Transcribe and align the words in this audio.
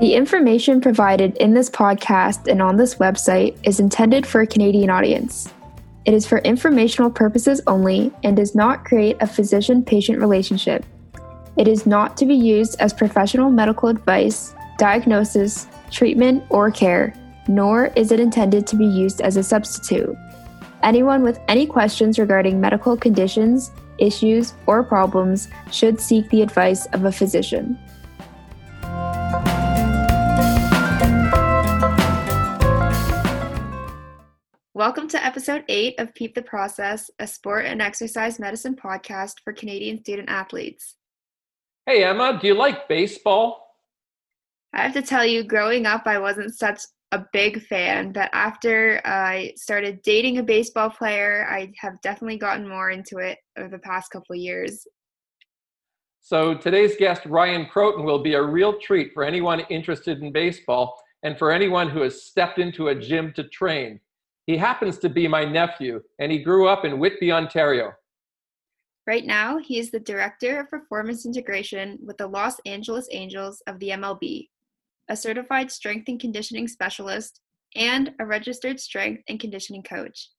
The 0.00 0.14
information 0.14 0.80
provided 0.80 1.36
in 1.36 1.54
this 1.54 1.68
podcast 1.68 2.46
and 2.46 2.62
on 2.62 2.76
this 2.76 2.96
website 2.96 3.56
is 3.64 3.80
intended 3.80 4.26
for 4.26 4.40
a 4.40 4.46
Canadian 4.46 4.90
audience. 4.90 5.52
It 6.04 6.14
is 6.14 6.26
for 6.26 6.38
informational 6.38 7.10
purposes 7.10 7.60
only 7.66 8.12
and 8.22 8.36
does 8.36 8.54
not 8.54 8.84
create 8.84 9.16
a 9.20 9.26
physician 9.26 9.82
patient 9.82 10.20
relationship. 10.20 10.86
It 11.56 11.68
is 11.68 11.86
not 11.86 12.16
to 12.18 12.26
be 12.26 12.34
used 12.34 12.80
as 12.80 12.92
professional 12.92 13.50
medical 13.50 13.88
advice, 13.88 14.54
diagnosis, 14.78 15.66
treatment, 15.90 16.44
or 16.50 16.70
care, 16.70 17.12
nor 17.48 17.86
is 17.96 18.12
it 18.12 18.20
intended 18.20 18.66
to 18.68 18.76
be 18.76 18.86
used 18.86 19.20
as 19.20 19.36
a 19.36 19.42
substitute. 19.42 20.16
Anyone 20.82 21.22
with 21.22 21.40
any 21.48 21.66
questions 21.66 22.18
regarding 22.18 22.60
medical 22.60 22.96
conditions, 22.96 23.72
issues, 23.98 24.54
or 24.66 24.82
problems 24.82 25.48
should 25.70 26.00
seek 26.00 26.28
the 26.30 26.42
advice 26.42 26.86
of 26.86 27.04
a 27.04 27.12
physician. 27.12 27.78
Welcome 34.74 35.08
to 35.08 35.24
episode 35.24 35.64
8 35.68 35.98
of 35.98 36.14
Peep 36.14 36.36
the 36.36 36.42
Process, 36.42 37.10
a 37.18 37.26
sport 37.26 37.66
and 37.66 37.82
exercise 37.82 38.38
medicine 38.38 38.76
podcast 38.76 39.40
for 39.42 39.52
Canadian 39.52 39.98
student 39.98 40.30
athletes. 40.30 40.94
Hey, 41.84 42.04
Emma, 42.04 42.38
do 42.40 42.46
you 42.46 42.54
like 42.54 42.88
baseball? 42.88 43.74
I 44.72 44.82
have 44.82 44.92
to 44.92 45.02
tell 45.02 45.24
you, 45.24 45.42
growing 45.42 45.84
up, 45.84 46.06
I 46.06 46.18
wasn't 46.18 46.54
such 46.54 46.82
a 47.12 47.24
big 47.32 47.62
fan, 47.62 48.12
but 48.12 48.28
after 48.32 49.00
I 49.04 49.52
started 49.56 50.02
dating 50.02 50.38
a 50.38 50.42
baseball 50.42 50.90
player, 50.90 51.46
I 51.50 51.72
have 51.78 52.00
definitely 52.02 52.38
gotten 52.38 52.68
more 52.68 52.90
into 52.90 53.18
it 53.18 53.38
over 53.58 53.68
the 53.68 53.78
past 53.78 54.10
couple 54.10 54.34
of 54.34 54.40
years. 54.40 54.86
So, 56.20 56.54
today's 56.54 56.96
guest, 56.96 57.24
Ryan 57.24 57.66
Crotin, 57.66 58.04
will 58.04 58.22
be 58.22 58.34
a 58.34 58.42
real 58.42 58.78
treat 58.78 59.12
for 59.14 59.24
anyone 59.24 59.60
interested 59.70 60.20
in 60.20 60.32
baseball 60.32 61.00
and 61.22 61.38
for 61.38 61.50
anyone 61.50 61.88
who 61.88 62.02
has 62.02 62.24
stepped 62.24 62.58
into 62.58 62.88
a 62.88 62.94
gym 62.94 63.32
to 63.36 63.44
train. 63.44 63.98
He 64.46 64.56
happens 64.56 64.98
to 64.98 65.08
be 65.08 65.26
my 65.26 65.44
nephew, 65.44 66.02
and 66.18 66.30
he 66.30 66.42
grew 66.42 66.68
up 66.68 66.84
in 66.84 66.98
Whitby, 66.98 67.32
Ontario. 67.32 67.92
Right 69.06 69.24
now, 69.24 69.56
he 69.56 69.78
is 69.78 69.90
the 69.90 70.00
Director 70.00 70.60
of 70.60 70.68
Performance 70.68 71.24
Integration 71.24 71.98
with 72.04 72.18
the 72.18 72.26
Los 72.26 72.56
Angeles 72.66 73.08
Angels 73.10 73.62
of 73.66 73.78
the 73.78 73.88
MLB, 73.88 74.48
a 75.08 75.16
certified 75.16 75.70
strength 75.70 76.08
and 76.08 76.20
conditioning 76.20 76.68
specialist, 76.68 77.40
and 77.74 78.12
a 78.20 78.26
registered 78.26 78.80
strength 78.80 79.22
and 79.28 79.40
conditioning 79.40 79.82
coach. 79.82 80.30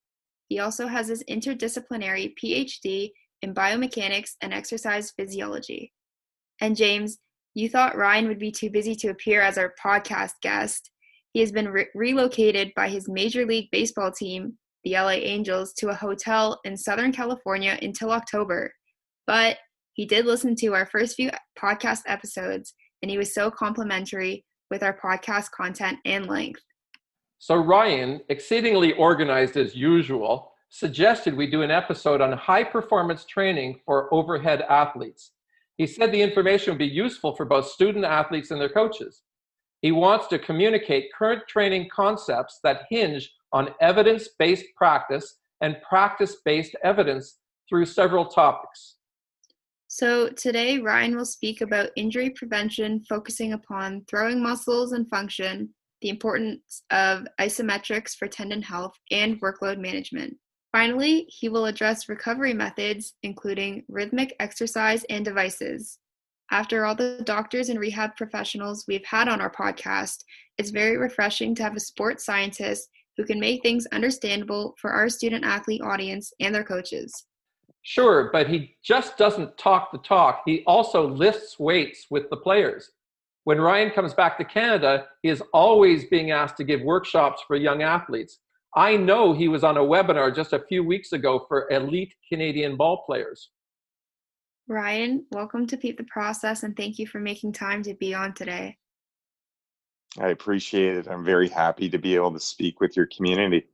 He 0.47 0.59
also 0.59 0.87
has 0.87 1.07
his 1.07 1.23
interdisciplinary 1.29 2.33
PhD 2.41 3.11
in 3.41 3.53
biomechanics 3.53 4.31
and 4.41 4.53
exercise 4.53 5.11
physiology. 5.11 5.93
And 6.59 6.75
James, 6.75 7.19
you 7.53 7.69
thought 7.69 7.97
Ryan 7.97 8.27
would 8.27 8.39
be 8.39 8.51
too 8.51 8.69
busy 8.69 8.95
to 8.95 9.09
appear 9.09 9.41
as 9.41 9.57
our 9.57 9.73
podcast 9.83 10.31
guest. 10.41 10.89
He 11.33 11.39
has 11.39 11.51
been 11.51 11.69
re- 11.69 11.87
relocated 11.95 12.71
by 12.75 12.89
his 12.89 13.07
Major 13.07 13.45
League 13.45 13.69
Baseball 13.71 14.11
team, 14.11 14.57
the 14.83 14.93
LA 14.93 15.09
Angels, 15.09 15.73
to 15.73 15.89
a 15.89 15.95
hotel 15.95 16.59
in 16.63 16.75
Southern 16.75 17.11
California 17.11 17.77
until 17.81 18.11
October. 18.11 18.73
But 19.27 19.57
he 19.93 20.05
did 20.05 20.25
listen 20.25 20.55
to 20.55 20.73
our 20.73 20.87
first 20.87 21.15
few 21.15 21.29
podcast 21.57 22.01
episodes, 22.07 22.73
and 23.01 23.11
he 23.11 23.17
was 23.17 23.33
so 23.33 23.51
complimentary 23.51 24.45
with 24.69 24.83
our 24.83 24.97
podcast 24.97 25.51
content 25.51 25.99
and 26.05 26.27
length. 26.27 26.61
So, 27.39 27.55
Ryan, 27.55 28.21
exceedingly 28.29 28.93
organized 28.93 29.55
as 29.57 29.75
usual, 29.75 30.51
suggested 30.69 31.35
we 31.35 31.49
do 31.49 31.61
an 31.61 31.71
episode 31.71 32.21
on 32.21 32.31
high 32.33 32.63
performance 32.63 33.25
training 33.25 33.79
for 33.85 34.13
overhead 34.13 34.61
athletes. 34.61 35.31
He 35.77 35.87
said 35.87 36.11
the 36.11 36.21
information 36.21 36.71
would 36.73 36.79
be 36.79 36.85
useful 36.85 37.35
for 37.35 37.45
both 37.45 37.67
student 37.67 38.05
athletes 38.05 38.51
and 38.51 38.59
their 38.59 38.69
coaches. 38.69 39.23
He 39.81 39.91
wants 39.91 40.27
to 40.27 40.37
communicate 40.37 41.13
current 41.17 41.47
training 41.47 41.87
concepts 41.89 42.59
that 42.63 42.85
hinge 42.89 43.31
on 43.53 43.69
evidence 43.79 44.27
based 44.37 44.65
practice 44.75 45.37
and 45.61 45.77
practice 45.87 46.37
based 46.43 46.75
evidence 46.83 47.37
through 47.67 47.85
several 47.85 48.25
topics. 48.25 48.95
So, 49.99 50.29
today 50.29 50.77
Ryan 50.77 51.17
will 51.17 51.25
speak 51.25 51.59
about 51.59 51.89
injury 51.97 52.29
prevention, 52.29 53.03
focusing 53.09 53.51
upon 53.51 54.05
throwing 54.09 54.41
muscles 54.41 54.93
and 54.93 55.09
function, 55.09 55.73
the 55.99 56.07
importance 56.07 56.83
of 56.89 57.27
isometrics 57.37 58.15
for 58.15 58.29
tendon 58.29 58.61
health, 58.61 58.93
and 59.11 59.41
workload 59.41 59.77
management. 59.77 60.37
Finally, 60.71 61.25
he 61.27 61.49
will 61.49 61.65
address 61.65 62.07
recovery 62.07 62.53
methods, 62.53 63.15
including 63.23 63.83
rhythmic 63.89 64.33
exercise 64.39 65.03
and 65.09 65.25
devices. 65.25 65.99
After 66.49 66.85
all 66.85 66.95
the 66.95 67.21
doctors 67.25 67.67
and 67.67 67.77
rehab 67.77 68.15
professionals 68.15 68.85
we've 68.87 69.05
had 69.05 69.27
on 69.27 69.41
our 69.41 69.51
podcast, 69.51 70.23
it's 70.57 70.69
very 70.69 70.95
refreshing 70.95 71.53
to 71.55 71.63
have 71.63 71.75
a 71.75 71.81
sports 71.81 72.23
scientist 72.23 72.87
who 73.17 73.25
can 73.25 73.37
make 73.37 73.63
things 73.63 73.85
understandable 73.87 74.75
for 74.79 74.91
our 74.91 75.09
student 75.09 75.43
athlete 75.43 75.81
audience 75.81 76.31
and 76.39 76.55
their 76.55 76.63
coaches. 76.63 77.25
Sure, 77.89 78.29
but 78.31 78.47
he 78.47 78.75
just 78.83 79.17
doesn't 79.17 79.57
talk 79.57 79.91
the 79.91 79.97
talk. 79.97 80.43
He 80.45 80.63
also 80.67 81.07
lifts 81.07 81.57
weights 81.57 82.05
with 82.11 82.29
the 82.29 82.37
players. 82.37 82.91
When 83.45 83.59
Ryan 83.59 83.89
comes 83.89 84.13
back 84.13 84.37
to 84.37 84.45
Canada, 84.45 85.07
he 85.23 85.29
is 85.29 85.41
always 85.53 86.05
being 86.05 86.29
asked 86.29 86.57
to 86.57 86.63
give 86.63 86.81
workshops 86.83 87.41
for 87.47 87.55
young 87.55 87.81
athletes. 87.81 88.41
I 88.75 88.95
know 88.95 89.33
he 89.33 89.47
was 89.47 89.63
on 89.63 89.77
a 89.77 89.81
webinar 89.81 90.35
just 90.35 90.53
a 90.53 90.63
few 90.69 90.83
weeks 90.83 91.13
ago 91.13 91.47
for 91.47 91.67
elite 91.71 92.13
Canadian 92.31 92.77
ball 92.77 93.01
players. 93.07 93.49
Ryan, 94.67 95.25
welcome 95.31 95.65
to 95.65 95.75
Peep 95.75 95.97
the 95.97 96.03
Process 96.03 96.61
and 96.61 96.77
thank 96.77 96.99
you 96.99 97.07
for 97.07 97.19
making 97.19 97.53
time 97.53 97.81
to 97.81 97.95
be 97.95 98.13
on 98.13 98.35
today. 98.35 98.77
I 100.19 100.27
appreciate 100.27 100.95
it. 100.95 101.07
I'm 101.07 101.25
very 101.25 101.49
happy 101.49 101.89
to 101.89 101.97
be 101.97 102.13
able 102.13 102.33
to 102.33 102.39
speak 102.39 102.81
with 102.81 102.95
your 102.95 103.07
community. 103.07 103.65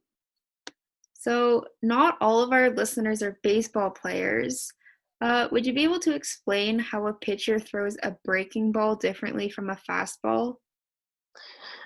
So, 1.26 1.66
not 1.82 2.20
all 2.22 2.44
of 2.44 2.52
our 2.52 2.70
listeners 2.70 3.24
are 3.24 3.40
baseball 3.42 3.90
players. 3.90 4.72
Uh, 5.22 5.48
would 5.52 5.66
you 5.66 5.74
be 5.74 5.84
able 5.84 6.00
to 6.02 6.14
explain 6.14 6.78
how 6.78 7.08
a 7.08 7.14
pitcher 7.14 7.58
throws 7.58 7.98
a 8.04 8.14
breaking 8.24 8.72
ball 8.72 8.96
differently 8.96 9.50
from 9.50 9.72
a 9.72 9.80
fastball? 9.90 10.58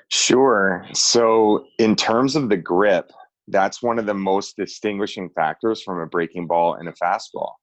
Sure. 0.10 0.86
So, 0.92 1.68
in 1.78 1.96
terms 1.96 2.36
of 2.36 2.50
the 2.50 2.58
grip, 2.58 3.14
that's 3.48 3.82
one 3.82 3.98
of 3.98 4.06
the 4.06 4.14
most 4.14 4.58
distinguishing 4.58 5.30
factors 5.30 5.82
from 5.84 6.00
a 6.00 6.06
breaking 6.06 6.46
ball 6.46 6.74
and 6.74 6.90
a 6.90 6.94
fastball. 7.02 7.54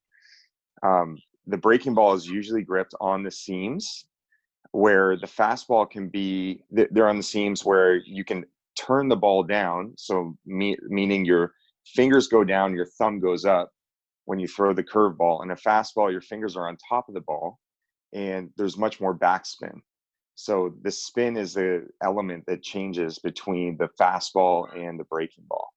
Um, 0.82 1.18
the 1.46 1.58
breaking 1.58 1.92
ball 1.92 2.14
is 2.14 2.26
usually 2.26 2.62
gripped 2.62 2.94
on 3.02 3.22
the 3.22 3.30
seams 3.30 4.06
where 4.72 5.18
the 5.18 5.26
fastball 5.26 5.90
can 5.90 6.08
be 6.08 6.62
they're 6.70 7.08
on 7.08 7.18
the 7.18 7.22
seams 7.22 7.66
where 7.66 7.96
you 7.96 8.24
can 8.24 8.46
turn 8.76 9.08
the 9.08 9.16
ball 9.16 9.42
down 9.42 9.92
so 9.96 10.36
me, 10.44 10.76
meaning 10.88 11.24
your 11.24 11.52
fingers 11.94 12.28
go 12.28 12.44
down 12.44 12.74
your 12.74 12.86
thumb 12.98 13.20
goes 13.20 13.44
up 13.44 13.70
when 14.24 14.38
you 14.38 14.48
throw 14.48 14.72
the 14.72 14.82
curveball 14.82 15.42
and 15.42 15.52
a 15.52 15.56
fastball 15.56 16.10
your 16.10 16.20
fingers 16.20 16.56
are 16.56 16.68
on 16.68 16.76
top 16.88 17.08
of 17.08 17.14
the 17.14 17.20
ball 17.20 17.58
and 18.12 18.50
there's 18.56 18.76
much 18.76 19.00
more 19.00 19.16
backspin 19.16 19.80
so 20.34 20.74
the 20.82 20.90
spin 20.90 21.36
is 21.36 21.54
the 21.54 21.86
element 22.02 22.44
that 22.46 22.62
changes 22.62 23.18
between 23.18 23.76
the 23.78 23.88
fastball 24.00 24.66
and 24.76 24.98
the 24.98 25.04
breaking 25.04 25.44
ball 25.48 25.68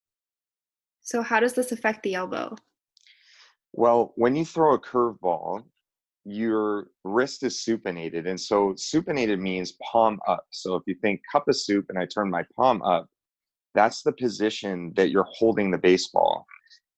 so 1.01 1.21
how 1.21 1.39
does 1.39 1.53
this 1.53 1.71
affect 1.71 2.03
the 2.03 2.15
elbow 2.15 2.55
well, 3.73 4.13
when 4.15 4.35
you 4.35 4.45
throw 4.45 4.73
a 4.73 4.79
curveball, 4.79 5.63
your 6.25 6.87
wrist 7.03 7.43
is 7.43 7.63
supinated. 7.65 8.27
And 8.27 8.39
so 8.39 8.73
supinated 8.73 9.39
means 9.39 9.73
palm 9.91 10.19
up. 10.27 10.45
So 10.51 10.75
if 10.75 10.83
you 10.85 10.95
think 10.95 11.21
cup 11.31 11.47
of 11.47 11.55
soup 11.55 11.85
and 11.89 11.97
I 11.97 12.05
turn 12.05 12.29
my 12.29 12.43
palm 12.55 12.81
up, 12.81 13.07
that's 13.75 14.01
the 14.01 14.11
position 14.13 14.93
that 14.95 15.09
you're 15.09 15.27
holding 15.29 15.71
the 15.71 15.77
baseball. 15.77 16.45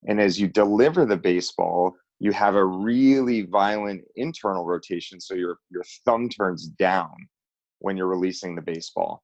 And 0.07 0.19
as 0.19 0.39
you 0.39 0.47
deliver 0.47 1.05
the 1.05 1.17
baseball, 1.17 1.95
you 2.19 2.31
have 2.31 2.55
a 2.55 2.65
really 2.65 3.43
violent 3.43 4.03
internal 4.15 4.65
rotation. 4.65 5.19
So 5.19 5.33
your, 5.33 5.57
your 5.69 5.83
thumb 6.05 6.29
turns 6.29 6.67
down 6.67 7.11
when 7.79 7.97
you're 7.97 8.07
releasing 8.07 8.55
the 8.55 8.61
baseball. 8.61 9.23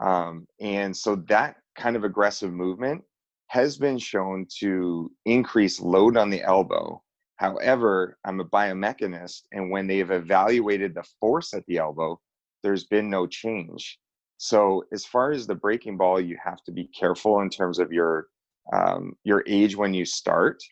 Um, 0.00 0.46
and 0.60 0.96
so 0.96 1.16
that 1.28 1.56
kind 1.76 1.96
of 1.96 2.04
aggressive 2.04 2.52
movement 2.52 3.02
has 3.48 3.76
been 3.78 3.98
shown 3.98 4.46
to 4.60 5.10
increase 5.24 5.80
load 5.80 6.16
on 6.16 6.30
the 6.30 6.42
elbow. 6.42 7.02
However, 7.36 8.18
I'm 8.24 8.40
a 8.40 8.44
biomechanist, 8.44 9.42
and 9.52 9.70
when 9.70 9.86
they've 9.86 10.10
evaluated 10.10 10.94
the 10.94 11.04
force 11.20 11.54
at 11.54 11.64
the 11.66 11.78
elbow, 11.78 12.20
there's 12.62 12.84
been 12.84 13.08
no 13.08 13.26
change. 13.26 13.98
So, 14.38 14.84
as 14.92 15.04
far 15.04 15.32
as 15.32 15.46
the 15.46 15.54
breaking 15.54 15.96
ball, 15.96 16.20
you 16.20 16.38
have 16.42 16.62
to 16.64 16.72
be 16.72 16.84
careful 16.84 17.40
in 17.40 17.50
terms 17.50 17.78
of 17.78 17.92
your 17.92 18.28
um, 18.72 19.16
your 19.24 19.42
age 19.46 19.76
when 19.76 19.92
you 19.92 20.04
start, 20.04 20.62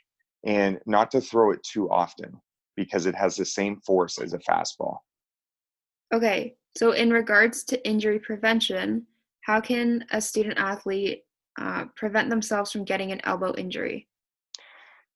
and 0.44 0.78
not 0.86 1.10
to 1.10 1.20
throw 1.20 1.50
it 1.50 1.62
too 1.62 1.90
often 1.90 2.40
because 2.76 3.06
it 3.06 3.14
has 3.14 3.36
the 3.36 3.44
same 3.44 3.80
force 3.80 4.20
as 4.20 4.34
a 4.34 4.38
fastball. 4.38 4.98
Okay, 6.14 6.54
so 6.76 6.92
in 6.92 7.10
regards 7.10 7.64
to 7.64 7.88
injury 7.88 8.18
prevention, 8.20 9.06
how 9.40 9.60
can 9.60 10.04
a 10.12 10.20
student 10.20 10.58
athlete 10.58 11.24
uh, 11.58 11.86
prevent 11.96 12.30
themselves 12.30 12.70
from 12.70 12.84
getting 12.84 13.10
an 13.10 13.20
elbow 13.24 13.54
injury? 13.56 14.06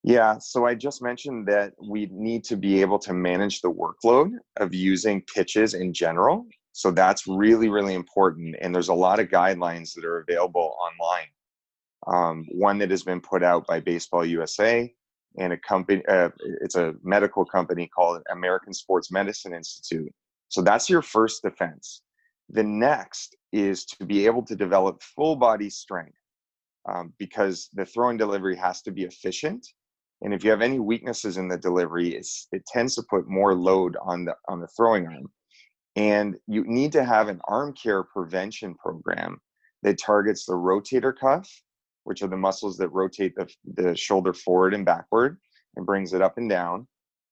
Yeah, 0.03 0.39
so 0.39 0.67
I 0.67 0.75
just 0.75 1.03
mentioned 1.03 1.47
that 1.49 1.75
we 1.81 2.09
need 2.11 2.43
to 2.45 2.57
be 2.57 2.81
able 2.81 2.99
to 3.01 3.13
manage 3.13 3.61
the 3.61 3.71
workload 3.71 4.33
of 4.59 4.75
using 4.75 5.23
pitches 5.35 5.75
in 5.75 5.93
general. 5.93 6.47
So 6.73 6.91
that's 6.91 7.27
really, 7.27 7.69
really 7.69 7.95
important. 7.95 8.57
And 8.61 8.75
there's 8.75 8.89
a 8.89 8.95
lot 8.95 9.21
of 9.21 9.29
guidelines 9.29 9.95
that 9.95 10.05
are 10.05 10.21
available 10.21 10.75
online. 10.81 11.27
Um, 12.07 12.47
one 12.53 12.79
that 12.79 12.91
has 12.91 13.03
been 13.03 13.21
put 13.21 13.43
out 13.43 13.67
by 13.67 13.81
Baseball 13.81 14.25
USA 14.25 14.93
and 15.39 15.53
a 15.53 15.59
company, 15.59 16.03
uh, 16.07 16.31
it's 16.63 16.77
a 16.77 16.95
medical 17.03 17.45
company 17.45 17.89
called 17.89 18.23
American 18.33 18.73
Sports 18.73 19.13
Medicine 19.13 19.53
Institute. 19.53 20.13
So 20.49 20.63
that's 20.63 20.89
your 20.89 21.03
first 21.03 21.43
defense. 21.43 22.03
The 22.49 22.63
next 22.63 23.37
is 23.53 23.85
to 23.85 24.07
be 24.07 24.27
able 24.27 24.45
to 24.47 24.57
develop 24.57 25.03
full 25.03 25.37
body 25.37 25.71
strength 25.71 26.19
um, 26.89 27.13
because 27.19 27.69
the 27.75 27.85
throwing 27.85 28.17
delivery 28.17 28.57
has 28.57 28.83
to 28.83 28.91
be 28.91 29.05
efficient 29.05 29.67
and 30.23 30.35
if 30.35 30.45
you 30.45 30.51
have 30.51 30.61
any 30.61 30.79
weaknesses 30.79 31.37
in 31.37 31.49
the 31.49 31.59
delivery 31.59 32.15
it 32.15 32.67
tends 32.67 32.95
to 32.95 33.03
put 33.09 33.29
more 33.29 33.55
load 33.55 33.97
on 34.03 34.25
the 34.25 34.35
on 34.49 34.61
the 34.61 34.69
throwing 34.69 35.07
arm 35.07 35.31
and 35.97 36.37
you 36.47 36.65
need 36.67 36.93
to 36.93 37.05
have 37.05 37.29
an 37.29 37.41
arm 37.45 37.73
care 37.73 38.03
prevention 38.03 38.75
program 38.75 39.41
that 39.83 39.99
targets 39.99 40.45
the 40.45 40.53
rotator 40.53 41.17
cuff 41.17 41.49
which 42.05 42.23
are 42.23 42.29
the 42.29 42.37
muscles 42.37 42.77
that 42.77 42.89
rotate 42.89 43.35
the, 43.37 43.49
the 43.75 43.95
shoulder 43.97 44.33
forward 44.33 44.75
and 44.75 44.87
backward 44.87 45.39
and 45.77 45.87
brings 45.87 46.13
it 46.13 46.23
up 46.23 46.39
and 46.39 46.49
down 46.49 46.87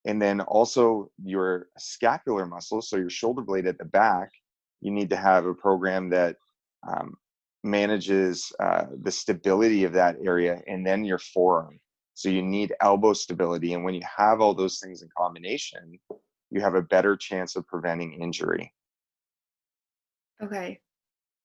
and 0.05 0.21
then 0.21 0.41
also 0.43 1.11
your 1.23 1.69
scapular 1.79 2.47
muscles 2.47 2.89
so 2.89 2.97
your 2.97 3.11
shoulder 3.11 3.43
blade 3.43 3.67
at 3.67 3.79
the 3.79 3.85
back 3.85 4.31
you 4.81 4.91
need 4.91 5.11
to 5.11 5.17
have 5.17 5.47
a 5.47 5.55
program 5.55 6.09
that 6.09 6.37
um, 6.89 7.15
manages 7.65 8.53
uh, 8.61 8.85
the 9.03 9.11
stability 9.11 9.85
of 9.85 9.93
that 9.93 10.17
area 10.23 10.61
and 10.67 10.87
then 10.87 11.05
your 11.05 11.19
forearm 11.19 11.79
so 12.19 12.29
you 12.29 12.43
need 12.43 12.75
elbow 12.81 13.13
stability. 13.13 13.75
And 13.75 13.85
when 13.85 13.95
you 13.95 14.03
have 14.17 14.41
all 14.41 14.53
those 14.53 14.81
things 14.81 15.03
in 15.03 15.09
combination, 15.17 16.01
you 16.51 16.61
have 16.61 16.75
a 16.75 16.83
better 16.83 17.17
chance 17.17 17.57
of 17.57 17.67
preventing 17.67 18.21
injury. 18.21 18.73
Okay. 20.43 20.81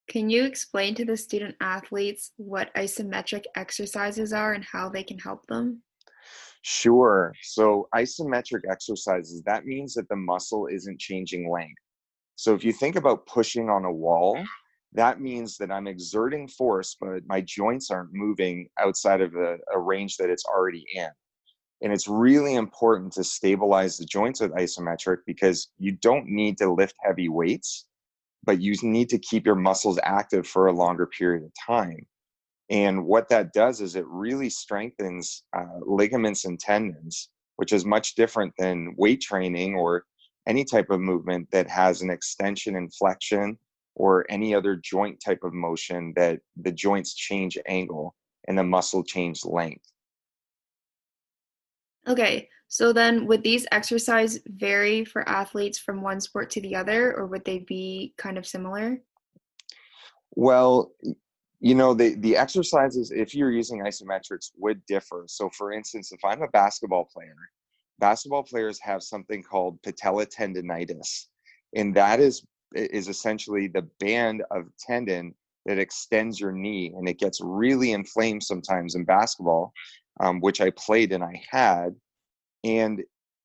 Can 0.08 0.28
you 0.28 0.44
explain 0.44 0.94
to 0.96 1.04
the 1.04 1.16
student 1.16 1.56
athletes 1.60 2.32
what 2.36 2.74
isometric 2.74 3.44
exercises 3.56 4.32
are 4.32 4.52
and 4.52 4.64
how 4.64 4.88
they 4.88 5.02
can 5.02 5.18
help 5.18 5.46
them? 5.46 5.82
Sure. 6.62 7.34
So, 7.42 7.88
isometric 7.94 8.62
exercises, 8.70 9.42
that 9.44 9.66
means 9.66 9.94
that 9.94 10.08
the 10.08 10.16
muscle 10.16 10.66
isn't 10.66 10.98
changing 10.98 11.50
length. 11.50 11.80
So, 12.36 12.54
if 12.54 12.64
you 12.64 12.72
think 12.72 12.96
about 12.96 13.26
pushing 13.26 13.68
on 13.68 13.84
a 13.84 13.92
wall, 13.92 14.42
that 14.94 15.20
means 15.20 15.58
that 15.58 15.70
I'm 15.70 15.86
exerting 15.86 16.48
force, 16.48 16.96
but 16.98 17.22
my 17.26 17.40
joints 17.40 17.90
aren't 17.90 18.14
moving 18.14 18.68
outside 18.78 19.20
of 19.20 19.34
a, 19.34 19.58
a, 19.74 19.78
range 19.78 20.16
that 20.16 20.30
it's 20.30 20.44
already 20.44 20.84
in. 20.94 21.08
And 21.84 21.92
it's 21.92 22.08
really 22.08 22.54
important 22.54 23.12
to 23.12 23.22
stabilize 23.22 23.98
the 23.98 24.06
joints 24.06 24.40
with 24.40 24.52
isometric 24.52 25.18
because 25.26 25.68
you 25.78 25.92
don't 25.92 26.26
need 26.26 26.56
to 26.56 26.72
lift 26.72 26.94
heavy 27.04 27.28
weights, 27.28 27.84
but 28.42 28.58
you 28.58 28.74
need 28.82 29.10
to 29.10 29.18
keep 29.18 29.44
your 29.44 29.54
muscles 29.54 29.98
active 30.02 30.46
for 30.46 30.66
a 30.66 30.72
longer 30.72 31.06
period 31.06 31.44
of 31.44 31.52
time. 31.66 32.06
And 32.70 33.04
what 33.04 33.28
that 33.28 33.52
does 33.52 33.82
is 33.82 33.96
it 33.96 34.06
really 34.06 34.48
strengthens 34.48 35.42
uh, 35.54 35.78
ligaments 35.84 36.46
and 36.46 36.58
tendons, 36.58 37.28
which 37.56 37.70
is 37.70 37.84
much 37.84 38.14
different 38.14 38.54
than 38.56 38.94
weight 38.96 39.20
training 39.20 39.74
or 39.74 40.06
any 40.46 40.64
type 40.64 40.88
of 40.88 41.00
movement 41.00 41.50
that 41.50 41.68
has 41.68 42.00
an 42.00 42.08
extension 42.08 42.76
and 42.76 42.94
flexion 42.94 43.58
or 43.94 44.24
any 44.30 44.54
other 44.54 44.74
joint 44.74 45.20
type 45.22 45.44
of 45.44 45.52
motion 45.52 46.14
that 46.16 46.40
the 46.56 46.72
joints 46.72 47.12
change 47.12 47.58
angle 47.68 48.14
and 48.48 48.56
the 48.56 48.64
muscle 48.64 49.04
change 49.04 49.44
length. 49.44 49.84
Okay, 52.06 52.48
so 52.68 52.92
then 52.92 53.26
would 53.26 53.42
these 53.42 53.66
exercise 53.72 54.38
vary 54.46 55.04
for 55.04 55.28
athletes 55.28 55.78
from 55.78 56.02
one 56.02 56.20
sport 56.20 56.50
to 56.50 56.60
the 56.60 56.74
other, 56.74 57.14
or 57.16 57.26
would 57.26 57.44
they 57.44 57.60
be 57.60 58.14
kind 58.18 58.36
of 58.36 58.46
similar? 58.46 59.00
Well, 60.32 60.92
you 61.60 61.74
know, 61.74 61.94
the, 61.94 62.14
the 62.16 62.36
exercises, 62.36 63.10
if 63.10 63.34
you're 63.34 63.52
using 63.52 63.80
isometrics, 63.80 64.50
would 64.56 64.84
differ. 64.86 65.24
So, 65.28 65.48
for 65.50 65.72
instance, 65.72 66.12
if 66.12 66.22
I'm 66.24 66.42
a 66.42 66.48
basketball 66.48 67.08
player, 67.10 67.36
basketball 67.98 68.42
players 68.42 68.78
have 68.80 69.02
something 69.02 69.42
called 69.42 69.80
patella 69.82 70.26
tendonitis, 70.26 71.26
and 71.74 71.94
that 71.94 72.20
is 72.20 72.44
is 72.74 73.08
essentially 73.08 73.68
the 73.68 73.88
band 74.00 74.42
of 74.50 74.64
tendon 74.80 75.32
that 75.64 75.78
extends 75.78 76.40
your 76.40 76.50
knee 76.50 76.92
and 76.96 77.08
it 77.08 77.20
gets 77.20 77.40
really 77.40 77.92
inflamed 77.92 78.42
sometimes 78.42 78.96
in 78.96 79.04
basketball 79.04 79.72
um, 80.20 80.40
which 80.40 80.60
i 80.60 80.70
played 80.70 81.12
and 81.12 81.22
i 81.22 81.42
had 81.50 81.94
and 82.64 83.02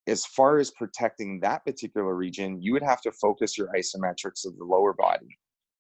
as 0.08 0.26
far 0.26 0.58
as 0.58 0.72
protecting 0.72 1.40
that 1.40 1.64
particular 1.66 2.16
region 2.16 2.62
you 2.62 2.74
would 2.74 2.84
have 2.84 3.02
to 3.02 3.12
focus 3.12 3.58
your 3.58 3.70
isometrics 3.76 4.46
of 4.46 4.58
the 4.58 4.64
lower 4.64 4.94
body 4.94 5.38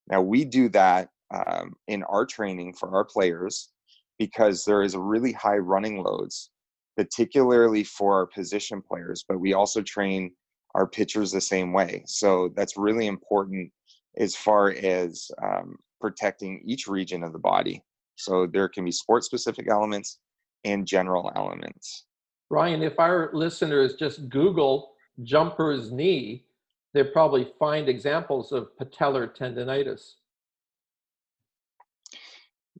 now 0.09 0.21
we 0.21 0.43
do 0.43 0.69
that 0.69 1.09
um, 1.31 1.73
in 1.87 2.03
our 2.03 2.25
training 2.25 2.73
for 2.73 2.95
our 2.95 3.05
players 3.05 3.69
because 4.17 4.65
there 4.65 4.81
is 4.81 4.95
really 4.95 5.31
high 5.31 5.57
running 5.57 6.01
loads 6.03 6.51
particularly 6.97 7.83
for 7.83 8.15
our 8.15 8.25
position 8.25 8.81
players 8.81 9.23
but 9.27 9.39
we 9.39 9.53
also 9.53 9.81
train 9.81 10.31
our 10.75 10.87
pitchers 10.87 11.31
the 11.31 11.41
same 11.41 11.73
way. 11.73 12.03
So 12.05 12.53
that's 12.55 12.77
really 12.77 13.07
important 13.07 13.71
as 14.17 14.35
far 14.35 14.71
as 14.71 15.29
um, 15.43 15.77
protecting 15.99 16.61
each 16.65 16.87
region 16.87 17.23
of 17.23 17.33
the 17.33 17.39
body. 17.39 17.83
So 18.15 18.47
there 18.47 18.67
can 18.67 18.85
be 18.85 18.91
sport 18.91 19.23
specific 19.23 19.67
elements 19.69 20.19
and 20.63 20.85
general 20.85 21.31
elements. 21.35 22.05
Ryan, 22.49 22.81
if 22.81 22.99
our 22.99 23.29
listeners 23.33 23.95
just 23.95 24.29
Google 24.29 24.93
jumper's 25.23 25.91
knee, 25.91 26.45
they'll 26.93 27.11
probably 27.11 27.51
find 27.59 27.87
examples 27.87 28.51
of 28.51 28.69
patellar 28.79 29.35
tendonitis. 29.35 30.13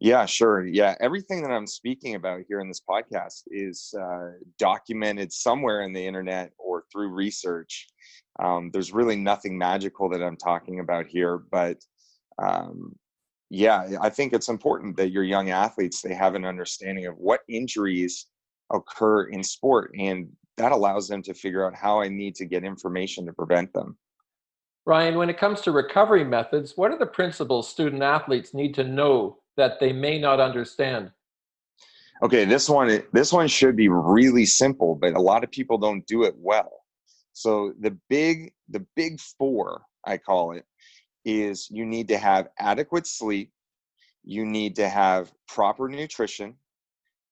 Yeah, 0.02 0.26
sure. 0.26 0.66
Yeah, 0.66 0.96
everything 1.02 1.42
that 1.44 1.52
I'm 1.52 1.68
speaking 1.68 2.16
about 2.16 2.42
here 2.48 2.62
in 2.62 2.70
this 2.70 2.81
podcast 2.90 3.44
is 3.52 3.94
uh, 4.00 4.31
documented 4.58 5.31
somewhere 5.34 5.81
in 5.81 5.92
the 5.92 6.06
internet 6.06 6.52
or 6.58 6.86
through 6.90 7.10
research. 7.10 7.88
Um, 8.42 8.72
there's 8.72 8.94
really 8.94 9.18
nothing 9.18 9.58
magical 9.58 10.10
that 10.10 10.24
I'm 10.24 10.38
talking 10.38 10.80
about 10.80 11.08
here, 11.08 11.38
but 11.52 11.78
um, 12.42 12.96
yeah, 13.50 13.98
I 14.00 14.10
think 14.10 14.34
it's 14.34 14.50
important 14.50 14.96
that 14.98 15.12
your 15.12 15.24
young 15.24 15.50
athletes 15.50 16.01
they 16.01 16.13
have 16.13 16.36
an 16.36 16.46
understanding 16.46 17.07
of 17.07 17.16
what 17.18 17.42
injuries 17.48 18.28
occur 18.72 19.24
in 19.24 19.44
sport, 19.44 19.92
and 19.98 20.30
that 20.57 20.72
allows 20.72 21.07
them 21.07 21.24
to 21.24 21.34
figure 21.34 21.66
out 21.66 21.74
how 21.74 22.01
I 22.01 22.10
need 22.10 22.36
to 22.36 22.46
get 22.46 22.63
information 22.63 23.25
to 23.25 23.34
prevent 23.34 23.74
them. 23.74 23.97
Ryan, 24.85 25.18
when 25.18 25.30
it 25.30 25.38
comes 25.38 25.62
to 25.62 25.71
recovery 25.71 26.24
methods, 26.24 26.74
what 26.76 26.92
are 26.92 26.97
the 26.97 27.06
principles 27.06 27.68
student 27.68 28.04
athletes 28.04 28.54
need 28.54 28.74
to 28.76 28.83
know 28.83 29.38
that 29.57 29.80
they 29.80 29.94
may 29.94 30.19
not 30.19 30.40
understand? 30.40 31.12
Okay, 32.21 32.45
this 32.45 32.69
one 32.69 33.04
this 33.14 33.31
one 33.31 33.47
should 33.47 33.76
be 33.76 33.88
really 33.88 34.45
simple, 34.45 34.95
but 34.95 35.14
a 35.14 35.21
lot 35.21 35.44
of 35.44 35.52
people 35.52 35.78
don't 35.78 36.06
do 36.06 36.24
it 36.24 36.35
well. 36.38 36.71
So 37.33 37.74
the 37.80 37.97
big 38.09 38.52
the 38.69 38.85
big 38.95 39.19
4, 39.19 39.81
I 40.06 40.18
call 40.18 40.52
it, 40.52 40.66
is 41.26 41.68
you 41.69 41.85
need 41.85 42.07
to 42.09 42.18
have 42.18 42.49
adequate 42.57 43.07
sleep, 43.07 43.52
you 44.23 44.45
need 44.45 44.76
to 44.76 44.88
have 44.88 45.31
proper 45.47 45.88
nutrition, 45.88 46.56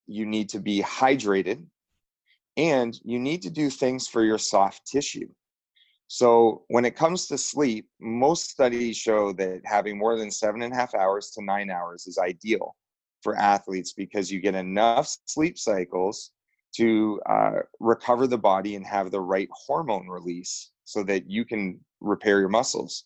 you 0.07 0.25
need 0.25 0.49
to 0.49 0.59
be 0.59 0.81
hydrated, 0.81 1.65
and 2.55 2.99
you 3.03 3.19
need 3.19 3.41
to 3.43 3.49
do 3.49 3.69
things 3.69 4.07
for 4.07 4.23
your 4.23 4.37
soft 4.37 4.85
tissue. 4.87 5.27
So, 6.09 6.63
when 6.69 6.85
it 6.85 6.95
comes 6.95 7.27
to 7.27 7.37
sleep, 7.37 7.89
most 7.99 8.49
studies 8.49 8.95
show 8.95 9.33
that 9.33 9.61
having 9.65 9.97
more 9.97 10.17
than 10.17 10.31
seven 10.31 10.61
and 10.61 10.73
a 10.73 10.75
half 10.75 10.95
hours 10.95 11.31
to 11.31 11.43
nine 11.43 11.69
hours 11.69 12.07
is 12.07 12.17
ideal 12.17 12.75
for 13.21 13.35
athletes 13.35 13.91
because 13.91 14.31
you 14.31 14.39
get 14.39 14.55
enough 14.55 15.13
sleep 15.25 15.57
cycles 15.57 16.31
to 16.77 17.19
uh, 17.25 17.59
recover 17.79 18.27
the 18.27 18.37
body 18.37 18.75
and 18.75 18.85
have 18.85 19.11
the 19.11 19.19
right 19.19 19.49
hormone 19.51 20.07
release 20.07 20.71
so 20.85 21.03
that 21.03 21.29
you 21.29 21.43
can 21.43 21.79
repair 21.99 22.39
your 22.39 22.49
muscles. 22.49 23.05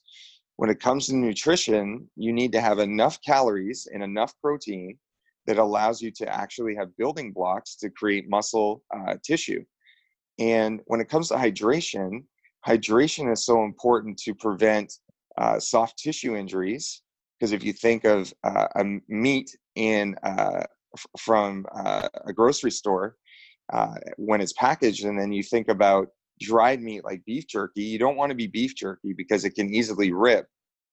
When 0.61 0.69
it 0.69 0.79
comes 0.79 1.07
to 1.07 1.15
nutrition, 1.15 2.07
you 2.15 2.31
need 2.31 2.51
to 2.51 2.61
have 2.61 2.77
enough 2.77 3.19
calories 3.23 3.87
and 3.91 4.03
enough 4.03 4.39
protein 4.43 4.95
that 5.47 5.57
allows 5.57 6.03
you 6.03 6.11
to 6.11 6.31
actually 6.31 6.75
have 6.75 6.95
building 6.97 7.31
blocks 7.31 7.75
to 7.77 7.89
create 7.89 8.29
muscle 8.29 8.83
uh, 8.95 9.15
tissue. 9.23 9.65
And 10.37 10.81
when 10.85 11.01
it 11.01 11.09
comes 11.09 11.29
to 11.29 11.33
hydration, 11.33 12.25
hydration 12.63 13.33
is 13.33 13.43
so 13.43 13.63
important 13.63 14.19
to 14.19 14.35
prevent 14.35 14.93
uh, 15.39 15.59
soft 15.59 15.97
tissue 15.97 16.35
injuries 16.35 17.01
because 17.39 17.53
if 17.53 17.63
you 17.63 17.73
think 17.73 18.03
of 18.03 18.31
uh, 18.43 18.67
a 18.75 18.85
meat 19.07 19.57
in 19.73 20.15
uh, 20.21 20.63
f- 20.95 21.07
from 21.17 21.65
uh, 21.73 22.07
a 22.25 22.33
grocery 22.33 22.69
store 22.69 23.15
uh, 23.73 23.95
when 24.17 24.41
it's 24.41 24.53
packaged 24.53 25.05
and 25.05 25.19
then 25.19 25.31
you 25.31 25.41
think 25.41 25.69
about 25.69 26.09
dried 26.41 26.81
meat 26.81 27.03
like 27.05 27.23
beef 27.25 27.47
jerky 27.47 27.83
you 27.83 27.99
don't 27.99 28.17
want 28.17 28.29
to 28.31 28.35
be 28.35 28.47
beef 28.47 28.75
jerky 28.75 29.13
because 29.13 29.45
it 29.45 29.55
can 29.55 29.73
easily 29.73 30.11
rip 30.11 30.47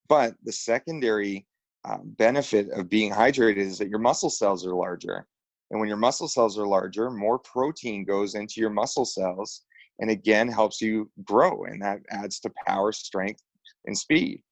but 0.09 0.35
the 0.45 0.53
secondary 0.53 1.47
uh, 1.85 1.99
benefit 2.03 2.71
of 2.71 2.89
being 2.89 3.13
hydrated 3.13 3.59
is 3.59 3.79
that 3.79 3.89
your 3.89 3.99
muscle 3.99 4.31
cells 4.31 4.67
are 4.67 4.75
larger 4.75 5.27
And 5.71 5.81
when 5.81 5.89
your 5.89 5.99
muscle 5.99 6.29
cells 6.29 6.59
are 6.59 6.67
larger, 6.67 7.11
more 7.11 7.39
protein 7.39 8.05
goes 8.05 8.35
into 8.35 8.61
your 8.61 8.71
muscle 8.71 9.05
cells 9.05 9.63
and 10.01 10.11
again 10.11 10.49
helps 10.49 10.81
you 10.81 11.11
grow. 11.25 11.65
And 11.65 11.83
that 11.83 12.01
adds 12.11 12.41
to 12.41 12.53
power, 12.67 12.93
strength, 12.93 13.43
and 13.87 13.97
speed. 13.97 14.43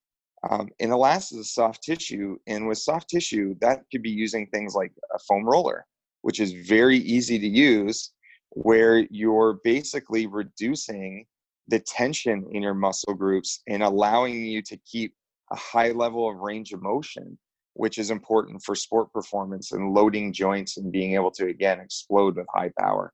Um, 0.51 0.69
and 0.81 0.93
the 0.93 0.97
last 0.97 1.33
is 1.33 1.55
soft 1.55 1.83
tissue. 1.83 2.39
And 2.47 2.69
with 2.69 2.79
soft 2.79 3.11
tissue, 3.11 3.57
that 3.61 3.85
could 3.91 4.03
be 4.03 4.11
using 4.11 4.47
things 4.49 4.75
like 4.75 4.93
a 5.15 5.19
foam 5.21 5.45
roller, 5.45 5.87
which 6.23 6.41
is 6.41 6.53
very 6.53 6.99
easy 6.99 7.39
to 7.39 7.49
use, 7.49 8.13
where 8.57 9.01
you're 9.11 9.61
basically 9.65 10.27
reducing 10.27 11.27
the 11.69 11.79
tension 11.79 12.47
in 12.53 12.63
your 12.63 12.73
muscle 12.73 13.13
groups 13.13 13.61
and 13.69 13.83
allowing 13.83 14.47
you 14.47 14.63
to 14.63 14.79
keep 14.91 15.15
a 15.53 15.57
high 15.57 15.91
level 15.91 16.31
of 16.31 16.39
range 16.39 16.73
of 16.73 16.81
motion, 16.81 17.37
which 17.75 17.99
is 17.99 18.11
important 18.11 18.63
for 18.65 18.75
sport 18.75 19.13
performance 19.13 19.73
and 19.73 19.93
loading 19.93 20.33
joints 20.33 20.79
and 20.79 20.91
being 20.91 21.15
able 21.15 21.31
to, 21.31 21.49
again, 21.49 21.81
explode 21.81 22.37
with 22.37 22.47
high 22.55 22.73
power. 22.81 23.13